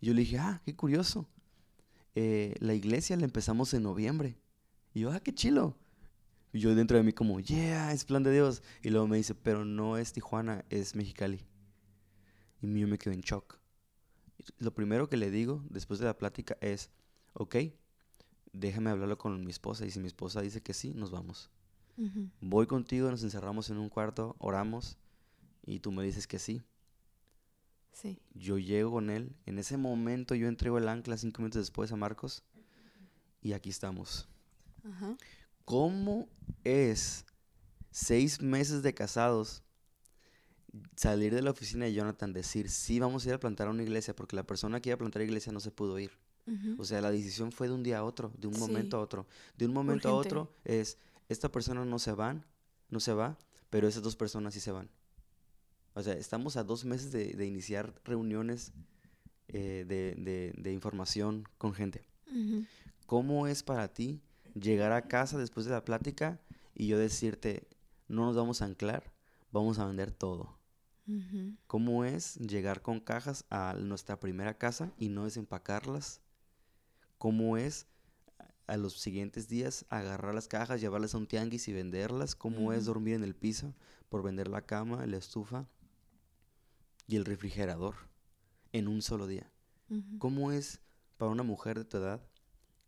[0.00, 1.28] Y yo le dije, ah, qué curioso.
[2.14, 4.38] Eh, la iglesia la empezamos en noviembre.
[4.94, 5.76] Y yo, ah, qué chilo.
[6.52, 8.62] Y yo dentro de mí como, yeah, es plan de Dios.
[8.82, 11.44] Y luego me dice, pero no es Tijuana, es Mexicali.
[12.62, 13.58] Y yo me quedo en shock.
[14.58, 16.90] Lo primero que le digo después de la plática es,
[17.32, 17.56] ok,
[18.52, 19.84] déjame hablarlo con mi esposa.
[19.84, 21.50] Y si mi esposa dice que sí, nos vamos.
[22.40, 24.96] Voy contigo, nos encerramos en un cuarto, oramos
[25.64, 26.62] y tú me dices que sí.
[27.92, 28.18] Sí.
[28.34, 29.34] Yo llego con él.
[29.46, 32.42] En ese momento yo entrego el ancla cinco minutos después a Marcos
[33.40, 34.28] y aquí estamos.
[34.84, 35.16] Ajá.
[35.64, 36.28] ¿Cómo
[36.64, 37.24] es
[37.90, 39.62] seis meses de casados
[40.96, 44.16] salir de la oficina de Jonathan, decir sí vamos a ir a plantar una iglesia
[44.16, 46.10] porque la persona que iba a plantar iglesia no se pudo ir?
[46.76, 48.60] O sea, la decisión fue de un día a otro, de un Sí.
[48.60, 49.26] momento a otro.
[49.56, 50.98] De un momento a otro es,
[51.28, 52.44] esta persona no se van,
[52.90, 53.38] no se va,
[53.70, 54.90] pero esas dos personas sí se van.
[55.94, 58.72] O sea, estamos a dos meses de, de iniciar reuniones
[59.48, 62.06] eh, de, de- de información con gente.
[63.06, 64.22] ¿Cómo es para ti
[64.54, 66.40] llegar a casa después de la plática
[66.74, 67.68] y yo decirte,
[68.08, 69.12] no nos vamos a anclar,
[69.52, 70.58] vamos a vender todo?
[71.66, 76.20] ¿Cómo es llegar con cajas a nuestra primera casa y no desempacarlas?
[77.18, 77.86] ¿Cómo es
[78.66, 82.34] a los siguientes días agarrar las cajas, llevarlas a un tianguis y venderlas?
[82.34, 83.74] ¿Cómo es dormir en el piso
[84.08, 85.66] por vender la cama, la estufa
[87.06, 87.94] y el refrigerador
[88.72, 89.50] en un solo día?
[90.18, 90.80] ¿Cómo es
[91.18, 92.20] para una mujer de tu edad,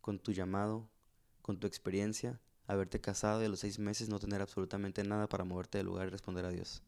[0.01, 0.89] con tu llamado,
[1.41, 5.45] con tu experiencia, haberte casado y a los seis meses no tener absolutamente nada para
[5.45, 6.81] moverte del lugar y responder a Dios?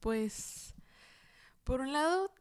[0.00, 0.74] Pues,
[1.64, 2.32] por un lado,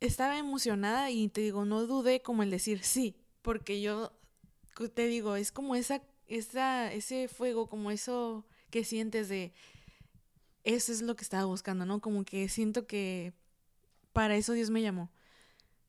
[0.00, 3.16] estaba emocionada y te digo, no dudé como el decir sí,
[3.46, 4.10] porque yo
[4.92, 9.52] te digo, es como esa, esa, ese fuego, como eso que sientes de,
[10.64, 12.00] eso es lo que estaba buscando, ¿no?
[12.00, 13.34] Como que siento que
[14.12, 15.12] para eso Dios me llamó.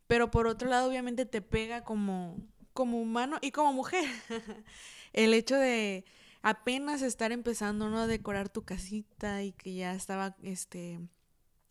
[0.06, 2.38] Pero por otro lado, obviamente te pega como,
[2.74, 4.06] como humano y como mujer.
[5.14, 6.06] El hecho de
[6.44, 8.02] apenas estar empezando, ¿no?
[8.02, 11.00] A decorar tu casita y que ya estaba, este...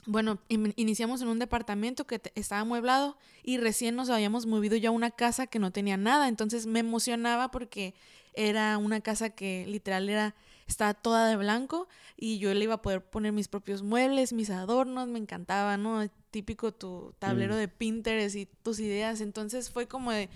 [0.07, 4.89] Bueno, in- iniciamos en un departamento que estaba amueblado y recién nos habíamos movido ya
[4.91, 6.29] a una casa que no tenía nada.
[6.29, 7.95] Entonces me emocionaba porque
[8.35, 10.35] era una casa que literal era,
[10.69, 14.51] estaba toda de blanco y yo le iba a poder poner mis propios muebles, mis
[14.51, 16.07] adornos, me encantaba, ¿no?
[16.31, 17.59] Típico tu tablero Mm.
[17.59, 19.21] de Pinterest y tus ideas.
[19.21, 20.29] Entonces fue como de,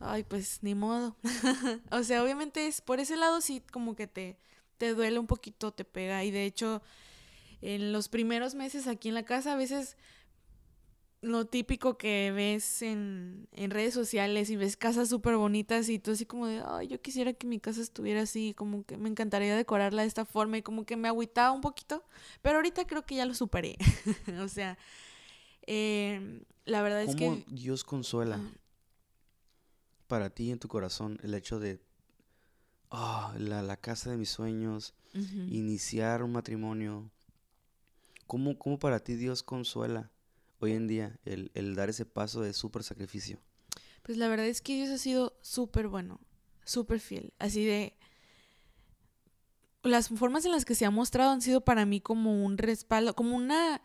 [0.00, 1.16] ay, pues ni modo.
[1.90, 4.36] o sea, obviamente es por ese lado sí como que te,
[4.78, 6.22] te duele un poquito, te pega.
[6.24, 6.82] Y de hecho,
[7.64, 9.96] en los primeros meses aquí en la casa, a veces
[11.22, 16.10] lo típico que ves en, en redes sociales y ves casas súper bonitas y tú
[16.10, 19.56] así como de, ay, yo quisiera que mi casa estuviera así, como que me encantaría
[19.56, 22.04] decorarla de esta forma y como que me agüitaba un poquito,
[22.42, 23.78] pero ahorita creo que ya lo superé.
[24.42, 24.76] o sea,
[25.66, 27.44] eh, la verdad es ¿Cómo que...
[27.48, 28.50] Dios consuela Ah.
[30.08, 31.80] para ti en tu corazón el hecho de
[32.90, 37.10] ah, la, la casa de mis sueños, iniciar un matrimonio?
[38.26, 40.10] ¿Cómo, cómo para ti Dios consuela
[40.58, 43.38] hoy en día el, el dar ese paso de súper sacrificio?
[44.02, 46.20] Pues la verdad es que Dios ha sido súper bueno,
[46.64, 47.32] súper fiel.
[47.38, 47.96] Así de...
[49.82, 53.14] Las formas en las que se ha mostrado han sido para mí como un respaldo,
[53.14, 53.82] como una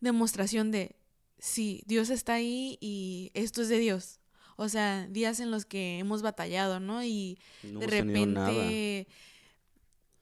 [0.00, 0.94] demostración de,
[1.40, 4.20] sí, Dios está ahí y esto es de Dios.
[4.56, 7.02] O sea, días en los que hemos batallado, ¿no?
[7.02, 9.08] Y No de repente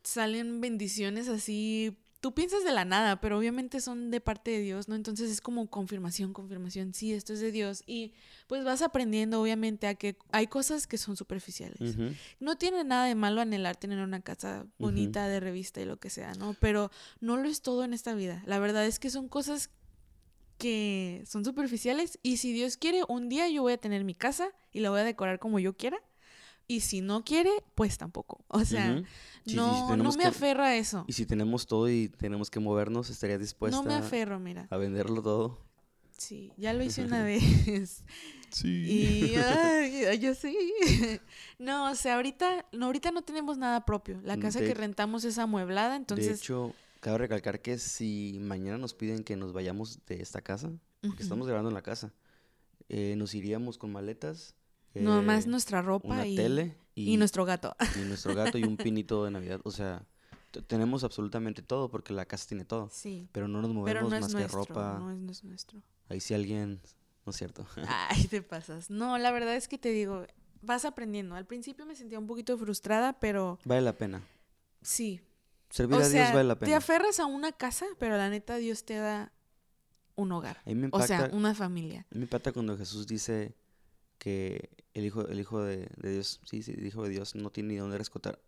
[0.03, 1.97] salen bendiciones así.
[2.21, 4.97] Tú piensas de la nada, pero obviamente son de parte de Dios, ¿no?
[4.97, 6.93] Entonces es como confirmación, confirmación.
[6.93, 7.85] Sí, esto es de Dios.
[7.87, 8.13] Y
[8.49, 11.97] pues vas aprendiendo, obviamente, a que hay cosas que son superficiales.
[12.41, 16.11] No tiene nada de malo anhelar tener una casa bonita de revista y lo que
[16.11, 16.57] sea, ¿no?
[16.59, 16.91] Pero
[17.21, 18.43] no lo es todo en esta vida.
[18.47, 19.71] La verdad es que son cosas
[20.59, 24.51] que son superficiales y si Dios quiere, un día yo voy a tener mi casa
[24.73, 26.01] y la voy a decorar como yo quiera.
[26.69, 28.45] Y si no quiere, pues tampoco.
[28.49, 28.99] O sea.
[28.99, 29.05] Sí,
[29.45, 31.05] sí, sí, no, no me que- aferro a eso.
[31.09, 34.67] Y si tenemos todo y tenemos que movernos, estaría dispuesta No me aferro, mira.
[34.71, 35.59] a venderlo todo.
[36.19, 38.03] Sí, ya lo hice una vez.
[38.65, 40.57] Y ay, ay, yo sí.
[41.59, 44.21] No, o sea, ahorita no, ahorita no tenemos nada propio.
[44.23, 48.39] La Mm, casa de- que rentamos es amueblada, de entonces hecho, cabe recalcar que si
[48.41, 52.13] mañana nos piden que nos vayamos de esta casa, porque estamos grabando en la casa,
[52.89, 54.55] eh, nos iríamos con maletas,
[54.95, 57.75] nomás eh, nuestra ropa una y, tele y, y nuestro gato.
[57.97, 59.61] y nuestro gato y un pinito de Navidad.
[59.65, 60.05] O sea,
[60.67, 62.89] tenemos absolutamente todo porque la casa tiene todo.
[62.93, 64.39] Sí, Pero no nos movemos no más nuestro.
[64.41, 64.99] que ropa.
[64.99, 65.83] No es, no es nuestro.
[66.09, 66.81] Ahí si alguien,
[67.27, 67.67] no es cierto.
[68.09, 68.91] Ay, te pasas.
[68.91, 70.27] No, la verdad es que te digo,
[70.63, 71.35] vas aprendiendo.
[71.35, 74.23] Al principio me sentía un poquito frustrada, pero vale la pena.
[74.83, 75.21] sí.
[75.71, 76.79] Servir O a Dios sea, vale la te pena.
[76.79, 79.33] aferras a una casa, pero la neta Dios te da
[80.17, 80.63] un hogar.
[80.93, 82.07] O sea, una familia.
[82.11, 83.55] a mí me impacta cuando Jesús dice
[84.19, 87.51] que el hijo, el hijo de, de Dios, sí, sí, el hijo de Dios no
[87.51, 88.41] tiene ni dónde rescotar,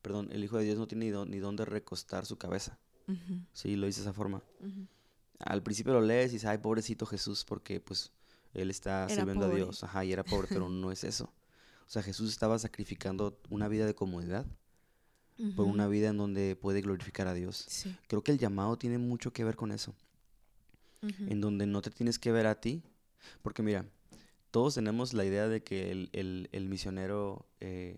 [0.00, 2.78] perdón, el hijo de Dios no tiene ni, dó- ni dónde recostar su cabeza.
[3.52, 4.42] Sí, lo dice de esa forma.
[5.40, 8.10] Al principio lo lees y dices, ay, pobrecito Jesús, porque pues
[8.54, 9.60] él está Era sirviendo pobre.
[9.60, 9.84] a Dios.
[9.84, 11.24] Ajá, y era pobre, pero no es eso.
[11.86, 14.46] O sea, Jesús estaba sacrificando una vida de comodidad
[15.56, 17.66] por una vida en donde puede glorificar a Dios.
[17.68, 17.94] Sí.
[18.06, 19.94] Creo que el llamado tiene mucho que ver con eso,
[21.02, 22.82] en donde no te tienes que ver a ti,
[23.42, 23.84] porque mira,
[24.52, 27.96] todos tenemos la idea de que el, el- el misionero eh,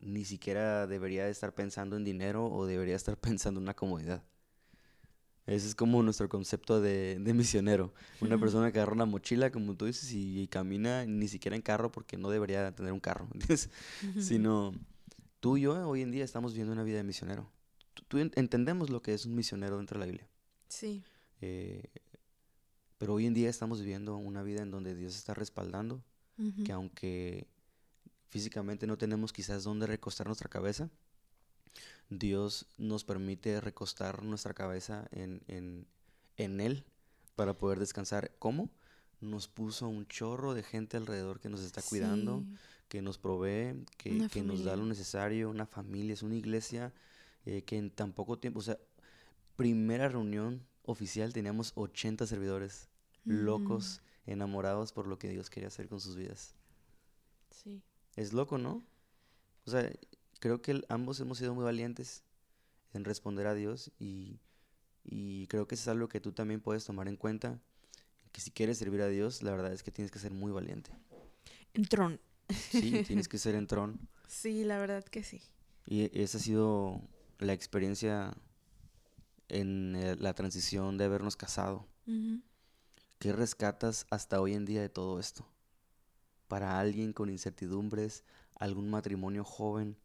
[0.00, 4.24] ni siquiera debería de estar pensando en dinero o debería estar pensando en una comodidad.
[5.46, 7.92] Ese es como nuestro concepto de, de misionero.
[8.22, 11.60] Una persona que agarra una mochila, como tú dices, y, y camina ni siquiera en
[11.60, 13.28] carro porque no debería tener un carro.
[14.18, 14.72] Sino
[15.40, 17.50] tú y yo hoy en día estamos viviendo una vida de misionero.
[17.92, 20.26] Tú, tú en- entendemos lo que es un misionero dentro de la Biblia.
[20.68, 21.04] Sí.
[21.42, 21.82] Eh,
[22.98, 26.02] pero hoy en día estamos viviendo una vida en donde Dios está respaldando,
[26.64, 27.46] que aunque
[28.28, 30.90] físicamente no tenemos quizás dónde recostar nuestra cabeza,
[32.10, 35.86] Dios nos permite recostar nuestra cabeza en, en,
[36.36, 36.84] en Él
[37.36, 38.32] para poder descansar.
[38.38, 38.70] ¿Cómo?
[39.20, 42.56] Nos puso un chorro de gente alrededor que nos está cuidando, Sí.
[42.88, 46.92] que nos provee, que, que nos da lo necesario, una familia, es una iglesia
[47.46, 48.78] eh, que en tan poco tiempo, o sea,
[49.56, 52.88] primera reunión oficial teníamos 80 servidores
[53.24, 56.54] locos, enamorados por lo que Dios quería hacer con sus vidas.
[57.50, 57.82] Sí.
[58.16, 58.82] Es loco, ¿no?
[59.66, 59.90] O sea,
[60.40, 62.22] creo que ambos hemos sido muy valientes
[62.92, 64.40] en responder a Dios y,
[65.04, 67.58] y creo que eso es algo que tú también puedes tomar en cuenta,
[68.32, 70.90] que si quieres servir a Dios, la verdad es que tienes que ser muy valiente.
[71.72, 72.20] En Tron.
[72.50, 74.08] Sí, tienes que ser entrón.
[74.28, 75.40] Sí, la verdad que sí.
[75.86, 77.00] Y esa ha sido
[77.38, 78.34] la experiencia
[79.48, 81.86] en eh, la transición de habernos casado.
[83.18, 85.46] ¿Qué rescatas hasta hoy en día de todo esto?
[86.48, 88.24] Para alguien con incertidumbres,
[88.58, 89.96] algún matrimonio joven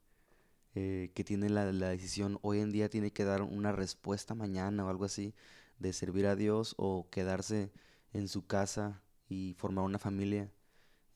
[0.76, 4.86] eh, que tiene la, la decisión hoy en día tiene que dar una respuesta mañana
[4.86, 5.34] o algo así
[5.80, 7.72] de servir a Dios o quedarse
[8.14, 10.52] en su casa y formar una familia.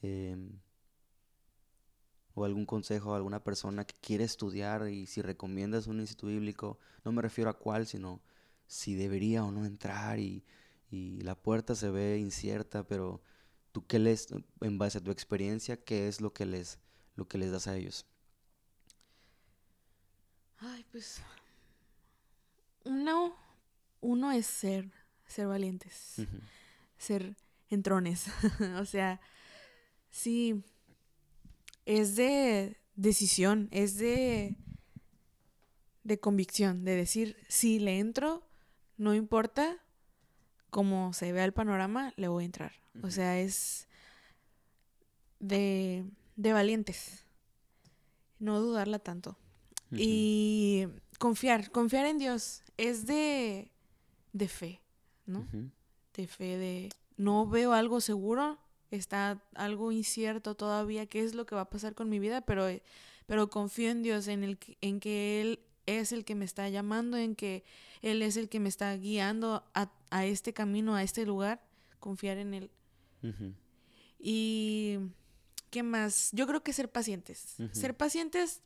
[0.02, 0.60] em,
[2.36, 6.80] o algún consejo a alguna persona que quiere estudiar y si recomiendas un instituto bíblico,
[7.04, 8.22] no me refiero a cuál, sino
[8.68, 10.44] si debería o no entrar y,
[10.90, 13.22] y la puerta se ve incierta, pero
[13.72, 14.28] tú qué les,
[14.62, 16.80] en base a tu experiencia, qué es lo que les,
[17.16, 18.06] lo que les das a ellos.
[20.60, 21.22] Ay, pues.
[22.86, 23.36] Uno,
[24.02, 24.92] uno es ser,
[25.26, 26.16] ser valientes,
[26.98, 27.36] ser
[27.70, 28.26] entrones.
[28.80, 29.20] o sea,
[30.10, 30.64] sí,
[31.86, 34.56] es de decisión, es de,
[36.04, 38.44] de convicción, de decir, si le entro,
[38.98, 39.78] no importa
[40.70, 42.74] cómo se vea el panorama, le voy a entrar.
[43.02, 43.88] O sea, es
[45.40, 46.06] de,
[46.36, 47.26] de valientes,
[48.40, 49.38] no dudarla tanto.
[49.96, 50.88] Y
[51.20, 53.72] confiar, confiar en Dios es de,
[54.32, 54.82] de fe,
[55.28, 55.48] ¿no?
[56.16, 58.58] De fe, de no veo algo seguro,
[58.96, 62.68] está algo incierto todavía, qué es lo que va a pasar con mi vida, pero,
[63.26, 66.70] pero confío en Dios, en, el, que- en que Él es el que me está
[66.70, 67.64] llamando, en que
[68.02, 71.62] Él es el que me está guiando a, a este camino, a este lugar,
[72.00, 72.72] confiar en Él.
[74.20, 75.00] Y
[75.70, 76.30] ¿qué más?
[76.32, 77.56] Yo creo que ser pacientes.
[77.76, 78.62] Ser pacientes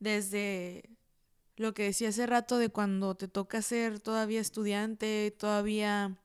[0.00, 0.88] desde
[1.56, 6.16] lo que decía hace rato de cuando te toca ser todavía estudiante, todavía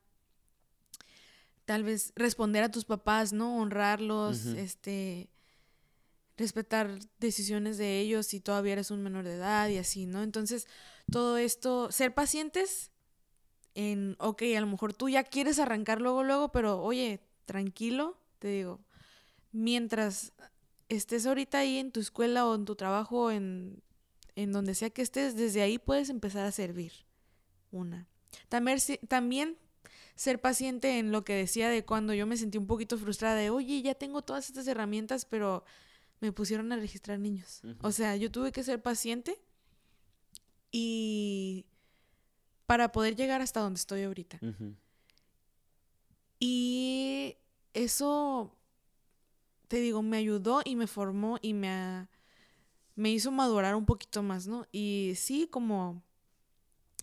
[1.64, 3.58] tal vez responder a tus papás, ¿no?
[3.58, 5.30] Honrarlos, este
[6.36, 10.22] respetar decisiones de ellos si todavía eres un menor de edad y así, ¿no?
[10.22, 10.66] Entonces,
[11.10, 12.90] todo esto, ser pacientes
[13.74, 18.48] en, ok, a lo mejor tú ya quieres arrancar luego, luego, pero oye, tranquilo, te
[18.48, 18.80] digo,
[19.52, 20.32] mientras
[20.88, 23.82] estés ahorita ahí en tu escuela o en tu trabajo, en,
[24.34, 26.92] en donde sea que estés, desde ahí puedes empezar a servir.
[27.70, 28.08] Una.
[28.48, 29.56] También, también
[30.14, 33.50] ser paciente en lo que decía de cuando yo me sentí un poquito frustrada de,
[33.50, 35.64] oye, ya tengo todas estas herramientas, pero
[36.20, 37.62] me pusieron a registrar niños.
[37.82, 39.40] O sea, yo tuve que ser paciente
[40.70, 41.66] y
[42.66, 44.38] para poder llegar hasta donde estoy ahorita.
[46.38, 47.36] Y
[47.72, 48.56] eso,
[49.68, 52.08] te digo, me ayudó y me formó y me,
[52.94, 54.66] me hizo madurar un poquito más, ¿no?
[54.72, 56.02] Y sí, como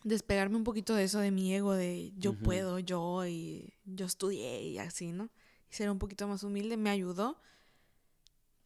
[0.03, 4.61] despegarme un poquito de eso de mi ego, de yo puedo, yo y yo estudié
[4.63, 5.29] y así, ¿no?
[5.69, 7.39] Y ser un poquito más humilde me ayudó.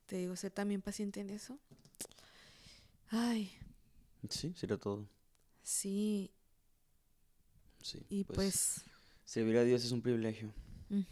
[0.05, 1.59] Te digo, ser también paciente en eso.
[3.09, 3.51] Ay,
[4.29, 5.07] Sí, sería todo.
[5.63, 6.31] sí,
[7.81, 8.03] Sí.
[8.09, 8.83] y pues...
[9.25, 10.53] Servir a Dios es un privilegio.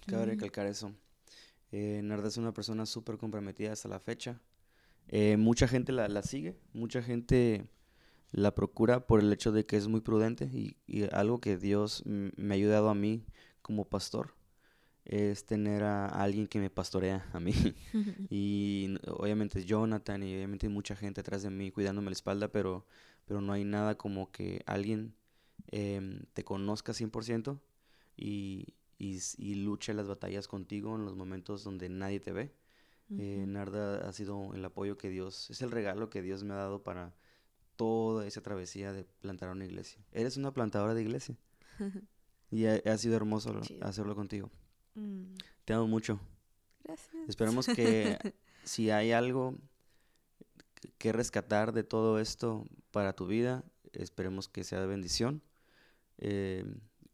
[0.06, 0.32] Cabe ujú.
[0.32, 0.94] recalcar eso.
[1.72, 4.40] Eh, Narda es una persona súper comprometida hasta la fecha.
[5.08, 7.68] Eh, mucha gente la, la sigue, mucha gente
[8.34, 12.04] la procura por el hecho de que es muy prudente y, y algo que Dios
[12.06, 13.26] me ha ayudado a mí
[13.62, 14.34] como pastor
[15.06, 17.54] es tener a alguien que me pastorea a mí.
[18.30, 22.48] Y obviamente es Jonathan y obviamente hay mucha gente atrás de mí cuidándome la espalda,
[22.48, 22.86] pero,
[23.26, 25.14] pero no hay nada como que alguien
[25.72, 27.60] em, te conozca 100%
[28.18, 32.52] y, y, y luche las batallas contigo en los momentos donde nadie te ve.
[33.18, 33.46] Eh.
[33.48, 36.82] Narda ha sido el apoyo que Dios, es el regalo que Dios me ha dado
[36.82, 37.14] para
[37.76, 40.04] toda esa travesía de plantar una iglesia.
[40.12, 41.36] Eres una plantadora de iglesia
[42.52, 43.86] y ha, ha sido hermoso Chido.
[43.86, 44.52] hacerlo contigo.
[44.96, 45.34] Mm,
[45.66, 46.20] Te amo mucho.
[46.84, 47.16] Gracias.
[47.28, 48.18] Esperemos que
[48.64, 49.56] si hay algo
[50.98, 53.64] que rescatar de todo esto para tu vida,
[53.94, 55.42] esperemos que sea de bendición.
[56.18, 56.66] Eh,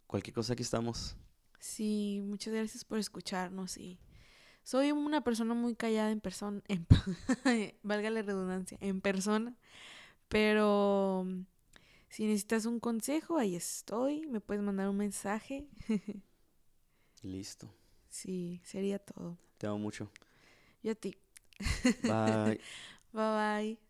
[0.08, 1.16] cualquier cosa aquí estamos.
[1.60, 4.00] Sí, muchas gracias por escucharnos y
[4.64, 6.86] soy una persona muy callada en persona, en,
[7.84, 9.56] valga la redundancia, en persona,
[10.30, 11.46] pero mm,
[12.10, 15.68] si necesitas un consejo, ahí estoy, me puedes mandar un mensaje.
[17.24, 17.70] Listo.
[18.10, 19.38] Sí, sería todo.
[19.58, 20.10] Te amo mucho.
[20.82, 21.18] Y a ti.
[22.04, 22.60] Bye.
[23.14, 23.89] Bye bye.